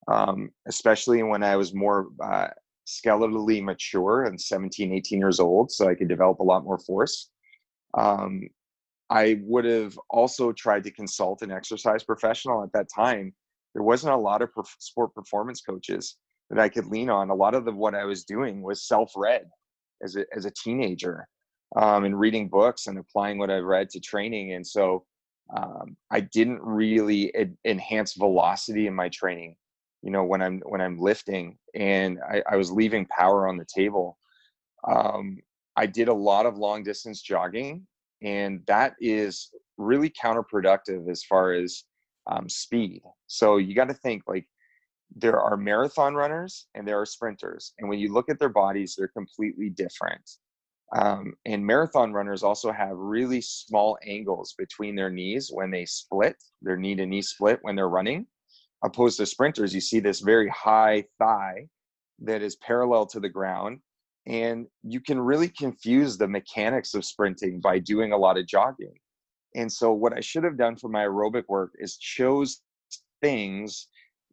um, 0.07 0.51
especially 0.67 1.23
when 1.23 1.43
I 1.43 1.55
was 1.55 1.73
more 1.73 2.07
uh, 2.23 2.47
skeletally 2.87 3.63
mature 3.63 4.23
and 4.25 4.39
17, 4.39 4.93
18 4.93 5.19
years 5.19 5.39
old, 5.39 5.71
so 5.71 5.89
I 5.89 5.95
could 5.95 6.07
develop 6.07 6.39
a 6.39 6.43
lot 6.43 6.63
more 6.63 6.77
force. 6.77 7.31
Um, 7.97 8.47
I 9.09 9.39
would 9.43 9.65
have 9.65 9.97
also 10.09 10.51
tried 10.51 10.83
to 10.83 10.91
consult 10.91 11.41
an 11.41 11.51
exercise 11.51 12.03
professional 12.03 12.63
at 12.63 12.71
that 12.73 12.87
time. 12.93 13.33
There 13.73 13.83
wasn't 13.83 14.13
a 14.13 14.17
lot 14.17 14.41
of 14.41 14.49
sport 14.79 15.13
performance 15.13 15.61
coaches 15.61 16.17
that 16.49 16.59
I 16.59 16.69
could 16.69 16.87
lean 16.87 17.09
on. 17.09 17.29
A 17.29 17.35
lot 17.35 17.55
of 17.55 17.65
the, 17.65 17.71
what 17.71 17.95
I 17.95 18.05
was 18.05 18.23
doing 18.23 18.61
was 18.61 18.87
self-read 18.87 19.45
as 20.03 20.15
a, 20.15 20.25
as 20.35 20.45
a 20.45 20.51
teenager 20.51 21.27
um, 21.75 22.05
and 22.05 22.19
reading 22.19 22.49
books 22.49 22.87
and 22.87 22.97
applying 22.97 23.37
what 23.37 23.51
I 23.51 23.57
read 23.57 23.89
to 23.91 23.99
training. 23.99 24.53
And 24.53 24.65
so 24.65 25.05
um, 25.55 25.95
I 26.11 26.21
didn't 26.21 26.61
really 26.61 27.31
enhance 27.65 28.13
velocity 28.13 28.87
in 28.87 28.95
my 28.95 29.09
training 29.09 29.55
you 30.05 30.11
know 30.11 30.23
when 30.23 30.41
i'm 30.41 30.61
when 30.65 30.79
i'm 30.79 30.97
lifting 30.97 31.57
and 31.73 32.19
i, 32.29 32.41
I 32.49 32.55
was 32.55 32.71
leaving 32.71 33.05
power 33.07 33.47
on 33.47 33.57
the 33.57 33.65
table 33.65 34.17
um, 34.87 35.39
i 35.77 35.85
did 35.85 36.07
a 36.07 36.13
lot 36.13 36.45
of 36.45 36.57
long 36.57 36.83
distance 36.83 37.21
jogging 37.21 37.85
and 38.21 38.61
that 38.67 38.93
is 38.99 39.51
really 39.77 40.09
counterproductive 40.09 41.09
as 41.09 41.23
far 41.23 41.53
as 41.53 41.83
um, 42.27 42.49
speed 42.49 43.01
so 43.27 43.57
you 43.57 43.75
got 43.75 43.87
to 43.87 43.93
think 43.93 44.23
like 44.27 44.45
there 45.15 45.39
are 45.39 45.57
marathon 45.57 46.15
runners 46.15 46.67
and 46.73 46.87
there 46.87 46.99
are 46.99 47.05
sprinters 47.05 47.73
and 47.79 47.87
when 47.89 47.99
you 47.99 48.11
look 48.11 48.29
at 48.29 48.39
their 48.39 48.49
bodies 48.49 48.95
they're 48.97 49.07
completely 49.09 49.69
different 49.69 50.29
um, 50.95 51.33
and 51.45 51.65
marathon 51.65 52.13
runners 52.13 52.41
also 52.41 52.71
have 52.71 52.95
really 52.95 53.41
small 53.41 53.97
angles 54.05 54.55
between 54.57 54.95
their 54.95 55.09
knees 55.09 55.49
when 55.53 55.69
they 55.69 55.85
split 55.85 56.35
their 56.61 56.77
knee 56.77 56.95
to 56.95 57.05
knee 57.05 57.21
split 57.21 57.59
when 57.61 57.75
they're 57.75 57.89
running 57.89 58.25
opposed 58.85 59.17
to 59.17 59.25
sprinters, 59.25 59.73
you 59.73 59.81
see 59.81 59.99
this 59.99 60.21
very 60.21 60.49
high 60.49 61.03
thigh 61.19 61.67
that 62.19 62.41
is 62.41 62.55
parallel 62.57 63.05
to 63.07 63.19
the 63.19 63.29
ground. 63.29 63.79
And 64.27 64.67
you 64.83 64.99
can 65.01 65.19
really 65.19 65.49
confuse 65.49 66.17
the 66.17 66.27
mechanics 66.27 66.93
of 66.93 67.05
sprinting 67.05 67.59
by 67.59 67.79
doing 67.79 68.11
a 68.11 68.17
lot 68.17 68.37
of 68.37 68.47
jogging. 68.47 68.93
And 69.55 69.71
so, 69.71 69.93
what 69.93 70.13
I 70.13 70.19
should 70.19 70.43
have 70.43 70.57
done 70.57 70.75
for 70.75 70.89
my 70.89 71.05
aerobic 71.05 71.43
work 71.47 71.73
is 71.75 71.97
chose 71.97 72.61
things 73.21 73.87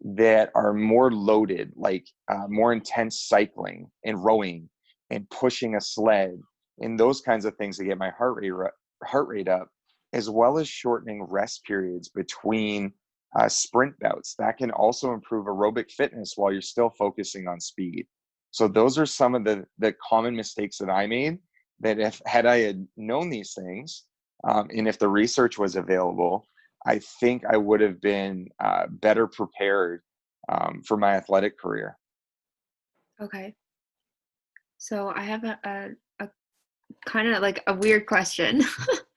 that 0.05 0.50
are 0.55 0.72
more 0.72 1.12
loaded, 1.12 1.72
like 1.76 2.07
uh, 2.28 2.46
more 2.48 2.72
intense 2.72 3.22
cycling 3.28 3.90
and 4.05 4.22
rowing 4.22 4.68
and 5.11 5.28
pushing 5.31 5.76
a 5.76 5.81
sled 5.81 6.38
and 6.81 6.98
those 6.98 7.20
kinds 7.20 7.44
of 7.44 7.57
things 7.57 7.76
to 7.78 7.85
get 7.85 7.98
my 7.98 8.11
heart 8.11 8.37
rate 8.37 8.52
heart 9.05 9.28
rate 9.28 9.48
up, 9.48 9.68
as 10.12 10.28
well 10.28 10.59
as 10.59 10.68
shortening 10.68 11.22
rest 11.24 11.64
periods 11.64 12.09
between 12.09 12.92
uh, 13.38 13.48
sprint 13.48 13.98
bouts. 14.00 14.35
That 14.38 14.59
can 14.59 14.70
also 14.70 15.12
improve 15.12 15.46
aerobic 15.46 15.90
fitness 15.90 16.35
while 16.37 16.52
you're 16.52 16.62
still 16.62 16.90
focusing 16.90 17.46
on 17.48 17.61
speed. 17.61 18.07
So 18.53 18.69
those 18.69 18.99
are 18.99 19.07
some 19.07 19.35
of 19.35 19.45
the 19.45 19.67
the 19.79 19.95
common 20.09 20.37
mistakes 20.37 20.79
that 20.79 20.91
I 20.91 21.07
made. 21.07 21.38
That 21.81 21.99
if 21.99 22.23
had 22.27 22.47
I 22.47 22.59
had 22.59 22.87
known 22.97 23.29
these 23.29 23.55
things, 23.55 24.05
um, 24.45 24.69
and 24.71 24.87
if 24.87 24.99
the 24.99 25.09
research 25.09 25.59
was 25.59 25.75
available, 25.75 26.47
I 26.87 27.01
think 27.21 27.45
I 27.45 27.57
would 27.57 27.81
have 27.81 28.01
been 28.01 28.49
uh, 28.62 28.87
better 28.88 29.27
prepared 29.27 30.03
um, 30.49 30.83
for 30.87 30.97
my 30.97 31.15
athletic 31.15 31.59
career. 31.59 31.97
Okay. 33.21 33.55
So 34.79 35.12
I 35.15 35.23
have 35.23 35.45
a, 35.45 35.59
a, 35.65 35.88
a 36.25 36.29
kind 37.07 37.29
of 37.29 37.41
like 37.41 37.62
a 37.67 37.75
weird 37.75 38.07
question. 38.07 38.62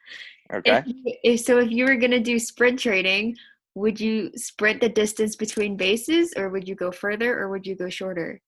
okay. 0.53 0.83
If, 0.85 1.17
if, 1.23 1.39
so 1.41 1.59
if 1.59 1.71
you 1.71 1.85
were 1.85 1.95
going 1.95 2.11
to 2.11 2.19
do 2.19 2.37
sprint 2.37 2.79
training, 2.79 3.35
would 3.73 3.99
you 3.99 4.31
sprint 4.35 4.79
the 4.79 4.89
distance 4.89 5.35
between 5.35 5.75
bases 5.75 6.33
or 6.37 6.49
would 6.49 6.67
you 6.67 6.75
go 6.75 6.91
further 6.91 7.37
or 7.37 7.49
would 7.49 7.65
you 7.65 7.75
go 7.75 7.89
shorter? 7.89 8.41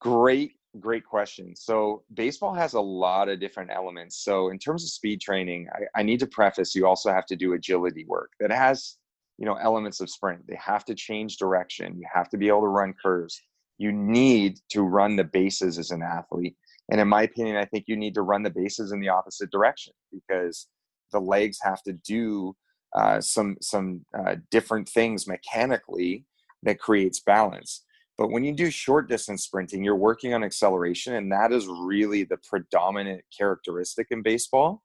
Great, 0.00 0.52
great 0.80 1.04
question. 1.04 1.54
So, 1.56 2.02
baseball 2.14 2.54
has 2.54 2.74
a 2.74 2.80
lot 2.80 3.28
of 3.28 3.40
different 3.40 3.70
elements. 3.72 4.22
So, 4.22 4.50
in 4.50 4.58
terms 4.58 4.84
of 4.84 4.90
speed 4.90 5.20
training, 5.20 5.68
I, 5.72 6.00
I 6.00 6.02
need 6.02 6.20
to 6.20 6.26
preface 6.26 6.74
you 6.74 6.86
also 6.86 7.10
have 7.12 7.26
to 7.26 7.36
do 7.36 7.54
agility 7.54 8.04
work 8.04 8.32
that 8.40 8.50
has 8.50 8.96
you 9.38 9.44
know 9.44 9.54
elements 9.56 10.00
of 10.00 10.08
sprint 10.08 10.46
they 10.46 10.56
have 10.56 10.82
to 10.82 10.94
change 10.94 11.36
direction 11.36 11.98
you 11.98 12.06
have 12.10 12.30
to 12.30 12.38
be 12.38 12.48
able 12.48 12.62
to 12.62 12.68
run 12.68 12.94
curves 12.94 13.42
you 13.76 13.92
need 13.92 14.58
to 14.70 14.80
run 14.80 15.14
the 15.14 15.24
bases 15.24 15.78
as 15.78 15.90
an 15.90 16.02
athlete 16.02 16.56
and 16.90 17.02
in 17.02 17.06
my 17.06 17.24
opinion 17.24 17.54
i 17.58 17.64
think 17.66 17.84
you 17.86 17.98
need 17.98 18.14
to 18.14 18.22
run 18.22 18.42
the 18.42 18.48
bases 18.48 18.92
in 18.92 19.00
the 19.00 19.10
opposite 19.10 19.50
direction 19.50 19.92
because 20.10 20.68
the 21.12 21.20
legs 21.20 21.58
have 21.62 21.82
to 21.82 21.92
do 21.92 22.56
uh, 22.94 23.20
some 23.20 23.56
some 23.60 24.04
uh, 24.18 24.36
different 24.50 24.88
things 24.88 25.26
mechanically 25.26 26.24
that 26.62 26.80
creates 26.80 27.20
balance. 27.20 27.84
But 28.18 28.30
when 28.30 28.44
you 28.44 28.54
do 28.54 28.70
short 28.70 29.08
distance 29.08 29.44
sprinting, 29.44 29.84
you're 29.84 29.94
working 29.94 30.32
on 30.32 30.42
acceleration, 30.42 31.14
and 31.14 31.30
that 31.32 31.52
is 31.52 31.66
really 31.66 32.24
the 32.24 32.38
predominant 32.38 33.22
characteristic 33.36 34.06
in 34.10 34.22
baseball 34.22 34.82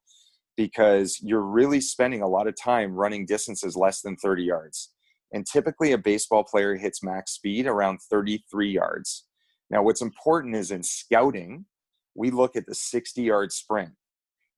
because 0.56 1.18
you're 1.22 1.40
really 1.40 1.80
spending 1.80 2.20
a 2.20 2.28
lot 2.28 2.46
of 2.46 2.54
time 2.56 2.92
running 2.92 3.24
distances 3.24 3.74
less 3.74 4.02
than 4.02 4.16
30 4.16 4.42
yards. 4.42 4.92
And 5.32 5.46
typically, 5.46 5.92
a 5.92 5.98
baseball 5.98 6.44
player 6.44 6.76
hits 6.76 7.02
max 7.02 7.32
speed 7.32 7.66
around 7.66 8.00
33 8.10 8.70
yards. 8.70 9.24
Now, 9.70 9.82
what's 9.82 10.02
important 10.02 10.54
is 10.54 10.70
in 10.70 10.82
scouting, 10.82 11.64
we 12.14 12.30
look 12.30 12.54
at 12.54 12.66
the 12.66 12.74
60 12.74 13.22
yard 13.22 13.50
sprint. 13.50 13.92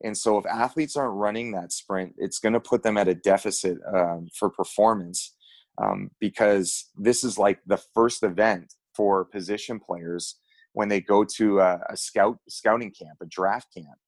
And 0.02 0.18
so, 0.18 0.37
if 0.37 0.46
athletes 0.46 0.96
aren't 0.96 1.14
running 1.14 1.52
that 1.52 1.72
sprint, 1.72 2.14
it's 2.18 2.40
going 2.40 2.54
to 2.54 2.60
put 2.60 2.82
them 2.82 2.96
at 2.96 3.06
a 3.06 3.14
deficit 3.14 3.78
um, 3.94 4.28
for 4.37 4.50
performance 4.50 5.34
um, 5.78 6.10
because 6.20 6.90
this 6.96 7.24
is 7.24 7.38
like 7.38 7.60
the 7.66 7.80
first 7.94 8.22
event 8.22 8.74
for 8.94 9.24
position 9.24 9.80
players 9.80 10.37
when 10.72 10.88
they 10.88 11.00
go 11.00 11.24
to 11.24 11.60
a, 11.60 11.80
a 11.88 11.96
scout 11.96 12.38
scouting 12.48 12.92
camp, 12.92 13.18
a 13.22 13.26
draft 13.26 13.68
camp. 13.74 13.98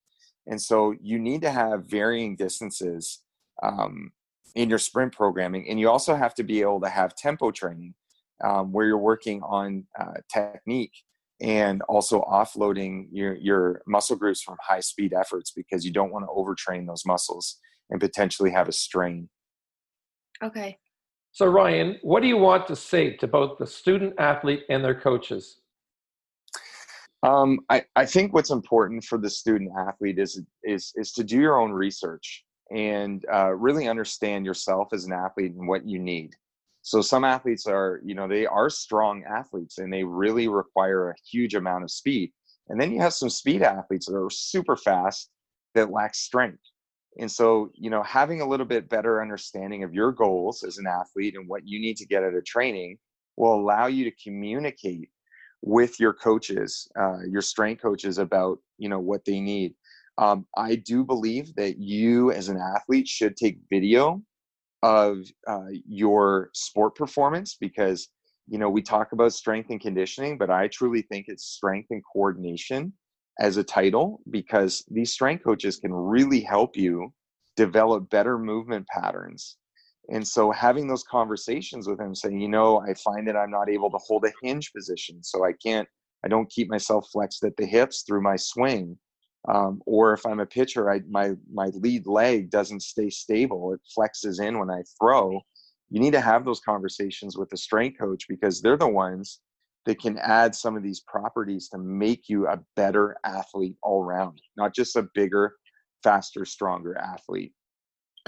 And 0.48 0.60
so, 0.60 0.94
you 1.00 1.18
need 1.18 1.42
to 1.42 1.50
have 1.50 1.86
varying 1.86 2.36
distances 2.36 3.22
um, 3.62 4.12
in 4.54 4.68
your 4.70 4.78
sprint 4.78 5.12
programming, 5.12 5.68
and 5.68 5.80
you 5.80 5.90
also 5.90 6.14
have 6.14 6.34
to 6.34 6.44
be 6.44 6.60
able 6.60 6.80
to 6.82 6.88
have 6.88 7.16
tempo 7.16 7.50
training 7.50 7.94
um, 8.44 8.72
where 8.72 8.86
you're 8.86 8.98
working 8.98 9.42
on 9.42 9.86
uh, 9.98 10.14
technique 10.32 10.92
and 11.40 11.82
also 11.82 12.22
offloading 12.22 13.08
your, 13.10 13.34
your 13.36 13.82
muscle 13.86 14.16
groups 14.16 14.42
from 14.42 14.56
high 14.62 14.80
speed 14.80 15.12
efforts 15.12 15.50
because 15.50 15.84
you 15.84 15.92
don't 15.92 16.12
want 16.12 16.24
to 16.24 16.28
overtrain 16.28 16.86
those 16.86 17.04
muscles 17.04 17.58
and 17.90 18.00
potentially 18.00 18.50
have 18.50 18.68
a 18.68 18.72
strain. 18.72 19.28
Okay. 20.42 20.78
So, 21.36 21.44
Ryan, 21.44 21.98
what 22.00 22.22
do 22.22 22.28
you 22.28 22.38
want 22.38 22.66
to 22.68 22.74
say 22.74 23.14
to 23.18 23.26
both 23.26 23.58
the 23.58 23.66
student 23.66 24.14
athlete 24.16 24.62
and 24.70 24.82
their 24.82 24.98
coaches? 24.98 25.58
Um, 27.22 27.60
I, 27.68 27.84
I 27.94 28.06
think 28.06 28.32
what's 28.32 28.48
important 28.48 29.04
for 29.04 29.18
the 29.18 29.28
student 29.28 29.70
athlete 29.78 30.18
is, 30.18 30.40
is, 30.64 30.94
is 30.96 31.12
to 31.12 31.22
do 31.22 31.38
your 31.38 31.60
own 31.60 31.72
research 31.72 32.42
and 32.74 33.22
uh, 33.30 33.52
really 33.52 33.86
understand 33.86 34.46
yourself 34.46 34.88
as 34.94 35.04
an 35.04 35.12
athlete 35.12 35.52
and 35.52 35.68
what 35.68 35.86
you 35.86 35.98
need. 35.98 36.34
So 36.80 37.02
some 37.02 37.22
athletes 37.22 37.66
are, 37.66 38.00
you 38.02 38.14
know, 38.14 38.26
they 38.26 38.46
are 38.46 38.70
strong 38.70 39.22
athletes 39.24 39.76
and 39.76 39.92
they 39.92 40.04
really 40.04 40.48
require 40.48 41.10
a 41.10 41.14
huge 41.30 41.54
amount 41.54 41.84
of 41.84 41.90
speed. 41.90 42.32
And 42.70 42.80
then 42.80 42.90
you 42.90 43.02
have 43.02 43.12
some 43.12 43.28
speed 43.28 43.60
athletes 43.60 44.06
that 44.06 44.16
are 44.16 44.30
super 44.30 44.74
fast 44.74 45.28
that 45.74 45.90
lack 45.90 46.14
strength. 46.14 46.62
And 47.18 47.30
so, 47.30 47.70
you 47.74 47.90
know, 47.90 48.02
having 48.02 48.40
a 48.40 48.48
little 48.48 48.66
bit 48.66 48.88
better 48.88 49.22
understanding 49.22 49.82
of 49.82 49.94
your 49.94 50.12
goals 50.12 50.62
as 50.62 50.78
an 50.78 50.86
athlete 50.86 51.34
and 51.36 51.48
what 51.48 51.66
you 51.66 51.80
need 51.80 51.96
to 51.98 52.06
get 52.06 52.22
out 52.22 52.34
of 52.34 52.44
training 52.44 52.98
will 53.36 53.54
allow 53.54 53.86
you 53.86 54.04
to 54.04 54.16
communicate 54.22 55.08
with 55.62 55.98
your 55.98 56.12
coaches, 56.12 56.88
uh, 56.98 57.20
your 57.28 57.42
strength 57.42 57.82
coaches 57.82 58.18
about, 58.18 58.58
you 58.78 58.88
know, 58.88 59.00
what 59.00 59.24
they 59.24 59.40
need. 59.40 59.74
Um, 60.18 60.46
I 60.56 60.76
do 60.76 61.04
believe 61.04 61.54
that 61.56 61.78
you 61.78 62.32
as 62.32 62.48
an 62.48 62.58
athlete 62.58 63.08
should 63.08 63.36
take 63.36 63.58
video 63.70 64.22
of 64.82 65.18
uh, 65.46 65.68
your 65.86 66.50
sport 66.52 66.94
performance 66.94 67.56
because 67.58 68.08
you 68.46 68.58
know 68.58 68.70
we 68.70 68.82
talk 68.82 69.12
about 69.12 69.32
strength 69.32 69.70
and 69.70 69.80
conditioning 69.80 70.38
but 70.38 70.50
i 70.50 70.68
truly 70.68 71.02
think 71.02 71.26
it's 71.28 71.44
strength 71.44 71.88
and 71.90 72.02
coordination 72.12 72.92
as 73.38 73.56
a 73.56 73.64
title 73.64 74.20
because 74.30 74.84
these 74.90 75.12
strength 75.12 75.44
coaches 75.44 75.76
can 75.76 75.92
really 75.92 76.40
help 76.40 76.76
you 76.76 77.12
develop 77.56 78.08
better 78.10 78.38
movement 78.38 78.86
patterns. 78.88 79.56
And 80.08 80.26
so 80.26 80.50
having 80.50 80.86
those 80.86 81.02
conversations 81.02 81.88
with 81.88 81.98
them 81.98 82.14
saying 82.14 82.40
you 82.40 82.48
know 82.48 82.80
i 82.80 82.94
find 82.94 83.26
that 83.26 83.36
i'm 83.36 83.50
not 83.50 83.68
able 83.68 83.90
to 83.90 83.98
hold 83.98 84.24
a 84.24 84.32
hinge 84.42 84.72
position 84.72 85.22
so 85.22 85.44
i 85.44 85.52
can't 85.52 85.88
i 86.24 86.28
don't 86.28 86.50
keep 86.50 86.70
myself 86.70 87.08
flexed 87.12 87.42
at 87.44 87.56
the 87.56 87.66
hips 87.66 88.02
through 88.06 88.22
my 88.22 88.36
swing 88.36 88.96
um, 89.48 89.80
or 89.84 90.12
if 90.12 90.24
i'm 90.24 90.40
a 90.40 90.46
pitcher 90.46 90.90
I, 90.90 91.00
my 91.10 91.32
my 91.52 91.66
lead 91.74 92.06
leg 92.06 92.50
doesn't 92.50 92.82
stay 92.82 93.10
stable 93.10 93.72
it 93.74 93.80
flexes 93.96 94.40
in 94.40 94.58
when 94.58 94.70
i 94.70 94.82
throw. 95.00 95.40
You 95.88 96.00
need 96.00 96.14
to 96.14 96.20
have 96.20 96.44
those 96.44 96.60
conversations 96.60 97.36
with 97.36 97.48
the 97.48 97.56
strength 97.56 98.00
coach 98.00 98.26
because 98.28 98.60
they're 98.60 98.76
the 98.76 98.88
ones 98.88 99.40
that 99.86 100.00
can 100.00 100.18
add 100.18 100.54
some 100.54 100.76
of 100.76 100.82
these 100.82 101.00
properties 101.00 101.68
to 101.68 101.78
make 101.78 102.28
you 102.28 102.48
a 102.48 102.60
better 102.74 103.16
athlete 103.24 103.76
all 103.82 104.02
around, 104.02 104.40
not 104.56 104.74
just 104.74 104.96
a 104.96 105.08
bigger, 105.14 105.54
faster, 106.02 106.44
stronger 106.44 106.98
athlete. 106.98 107.52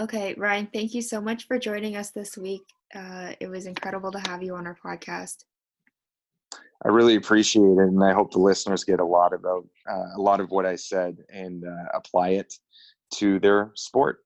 Okay, 0.01 0.35
Ryan, 0.38 0.68
thank 0.73 0.94
you 0.94 1.03
so 1.03 1.21
much 1.21 1.47
for 1.47 1.59
joining 1.59 1.97
us 1.97 2.12
this 2.12 2.37
week. 2.37 2.62
Uh, 2.94 3.33
it 3.40 3.49
was 3.49 3.66
incredible 3.66 4.12
to 4.12 4.21
have 4.21 4.42
you 4.42 4.55
on 4.55 4.66
our 4.66 4.79
podcast. 4.85 5.44
I 6.85 6.88
really 6.88 7.16
appreciate 7.16 7.64
it, 7.64 7.79
and 7.79 8.05
I 8.05 8.12
hope 8.12 8.31
the 8.31 8.38
listeners 8.38 8.85
get 8.85 9.01
a 9.01 9.05
lot 9.05 9.33
about 9.33 9.66
uh, 9.90 10.16
a 10.16 10.21
lot 10.21 10.38
of 10.38 10.51
what 10.51 10.64
I 10.64 10.77
said 10.77 11.18
and 11.29 11.64
uh, 11.64 11.88
apply 11.92 12.31
it 12.31 12.55
to 13.14 13.40
their 13.40 13.73
sport. 13.75 14.21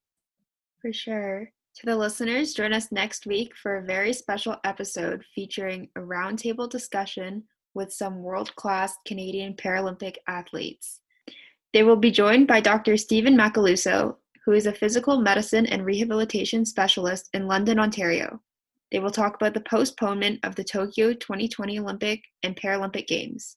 For 0.83 0.93
sure. 0.93 1.51
To 1.77 1.87
the 1.87 1.97
listeners, 1.97 2.53
join 2.53 2.73
us 2.75 2.93
next 2.93 3.27
week 3.27 3.57
for 3.57 3.77
a 3.77 3.83
very 3.83 4.13
special 4.13 4.57
episode 4.65 5.25
featuring 5.35 5.89
a 5.97 6.01
roundtable 6.01 6.69
discussion 6.69 7.45
with 7.75 7.93
some 7.93 8.23
world 8.23 8.55
class 8.57 8.95
Canadian 9.07 9.55
Paralympic 9.55 10.17
athletes. 10.29 11.01
They 11.73 11.83
will 11.83 11.97
be 11.97 12.11
joined 12.11 12.47
by 12.47 12.61
Dr. 12.61 12.99
Stephen 12.99 13.35
Macaluso, 13.35 14.17
who 14.45 14.53
is 14.53 14.67
a 14.67 14.73
physical 14.73 15.19
medicine 15.19 15.65
and 15.65 15.87
rehabilitation 15.87 16.67
specialist 16.67 17.31
in 17.33 17.47
London, 17.47 17.79
Ontario. 17.79 18.43
They 18.91 18.99
will 18.99 19.11
talk 19.11 19.37
about 19.37 19.55
the 19.55 19.61
postponement 19.61 20.41
of 20.43 20.55
the 20.55 20.65
Tokyo 20.65 21.15
2020 21.15 21.79
Olympic 21.79 22.23
and 22.43 22.55
Paralympic 22.55 23.07
Games. 23.07 23.57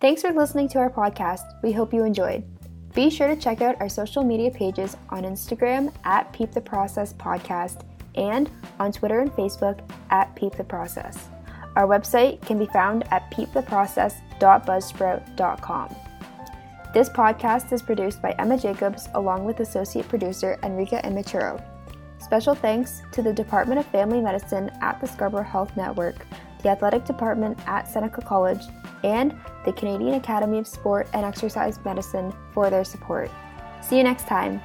Thanks 0.00 0.22
for 0.22 0.32
listening 0.32 0.68
to 0.68 0.78
our 0.78 0.90
podcast. 0.90 1.60
We 1.60 1.72
hope 1.72 1.92
you 1.92 2.04
enjoyed. 2.04 2.44
Be 2.94 3.10
sure 3.10 3.26
to 3.26 3.34
check 3.34 3.62
out 3.62 3.80
our 3.80 3.88
social 3.88 4.22
media 4.22 4.48
pages 4.48 4.96
on 5.10 5.24
Instagram 5.24 5.92
at 6.04 6.32
Peep 6.32 6.52
the 6.52 6.60
Process 6.60 7.14
Podcast 7.14 7.80
and 8.14 8.48
on 8.78 8.92
Twitter 8.92 9.18
and 9.18 9.32
Facebook 9.32 9.80
at 10.10 10.32
Peep 10.36 10.54
the 10.54 10.62
Process. 10.62 11.26
Our 11.74 11.88
website 11.88 12.40
can 12.42 12.60
be 12.60 12.66
found 12.66 13.12
at 13.12 13.28
peeptheprocess.buzzsprout.com. 13.32 15.96
This 16.94 17.08
podcast 17.08 17.72
is 17.72 17.82
produced 17.82 18.22
by 18.22 18.36
Emma 18.38 18.56
Jacobs 18.56 19.08
along 19.14 19.46
with 19.46 19.58
associate 19.58 20.08
producer 20.08 20.60
Enrica 20.62 21.02
Imaturo. 21.02 21.60
Special 22.20 22.54
thanks 22.54 23.02
to 23.10 23.20
the 23.20 23.32
Department 23.32 23.80
of 23.80 23.86
Family 23.86 24.20
Medicine 24.20 24.70
at 24.80 25.00
the 25.00 25.08
Scarborough 25.08 25.42
Health 25.42 25.76
Network, 25.76 26.24
the 26.62 26.68
Athletic 26.68 27.04
Department 27.04 27.58
at 27.66 27.88
Seneca 27.88 28.22
College, 28.22 28.62
and 29.04 29.38
the 29.64 29.72
Canadian 29.72 30.14
Academy 30.14 30.58
of 30.58 30.66
Sport 30.66 31.08
and 31.12 31.24
Exercise 31.24 31.78
Medicine 31.84 32.32
for 32.52 32.70
their 32.70 32.84
support. 32.84 33.30
See 33.80 33.96
you 33.96 34.02
next 34.02 34.26
time. 34.26 34.60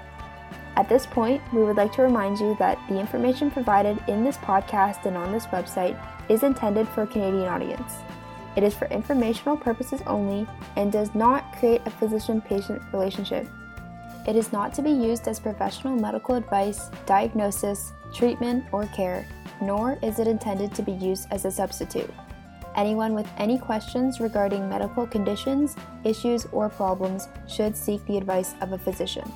At 0.76 0.90
this 0.90 1.06
point, 1.06 1.42
we 1.54 1.64
would 1.64 1.78
like 1.78 1.94
to 1.94 2.02
remind 2.02 2.40
you 2.40 2.56
that 2.58 2.80
the 2.90 3.00
information 3.00 3.52
provided 3.52 4.04
in 4.08 4.24
this 4.24 4.38
podcast 4.38 5.06
and 5.06 5.16
on 5.16 5.32
this 5.32 5.46
website 5.48 6.00
is 6.30 6.44
intended 6.44 6.88
for 6.90 7.04
a 7.04 7.08
Canadian 7.08 7.48
audience. 7.48 7.94
It 8.56 8.64
is 8.64 8.74
for 8.74 8.88
informational 8.88 9.58
purposes 9.58 10.02
only 10.08 10.48
and 10.76 10.92
does 10.92 11.14
not 11.14 11.56
create 11.58 11.82
a 11.86 11.92
physician 11.92 12.42
patient 12.42 12.82
relationship. 12.92 13.48
It 14.28 14.36
is 14.36 14.54
not 14.54 14.74
to 14.76 14.82
be 14.82 14.92
used 14.92 15.28
as 15.28 15.40
professional 15.40 15.96
medical 15.96 16.36
advice, 16.36 16.90
diagnosis, 17.06 17.94
treatment, 18.14 18.66
or 18.72 18.86
care, 18.88 19.28
nor 19.62 19.98
is 20.02 20.20
it 20.20 20.28
intended 20.28 20.74
to 20.76 20.82
be 20.82 20.94
used 20.94 21.28
as 21.32 21.46
a 21.46 21.52
substitute. 21.52 22.10
Anyone 22.76 23.14
with 23.14 23.28
any 23.38 23.58
questions 23.58 24.20
regarding 24.20 24.68
medical 24.68 25.06
conditions, 25.06 25.76
issues, 26.04 26.46
or 26.52 26.70
problems 26.70 27.28
should 27.48 27.78
seek 27.78 28.04
the 28.06 28.18
advice 28.18 28.56
of 28.62 28.74
a 28.74 28.78
physician. 28.78 29.32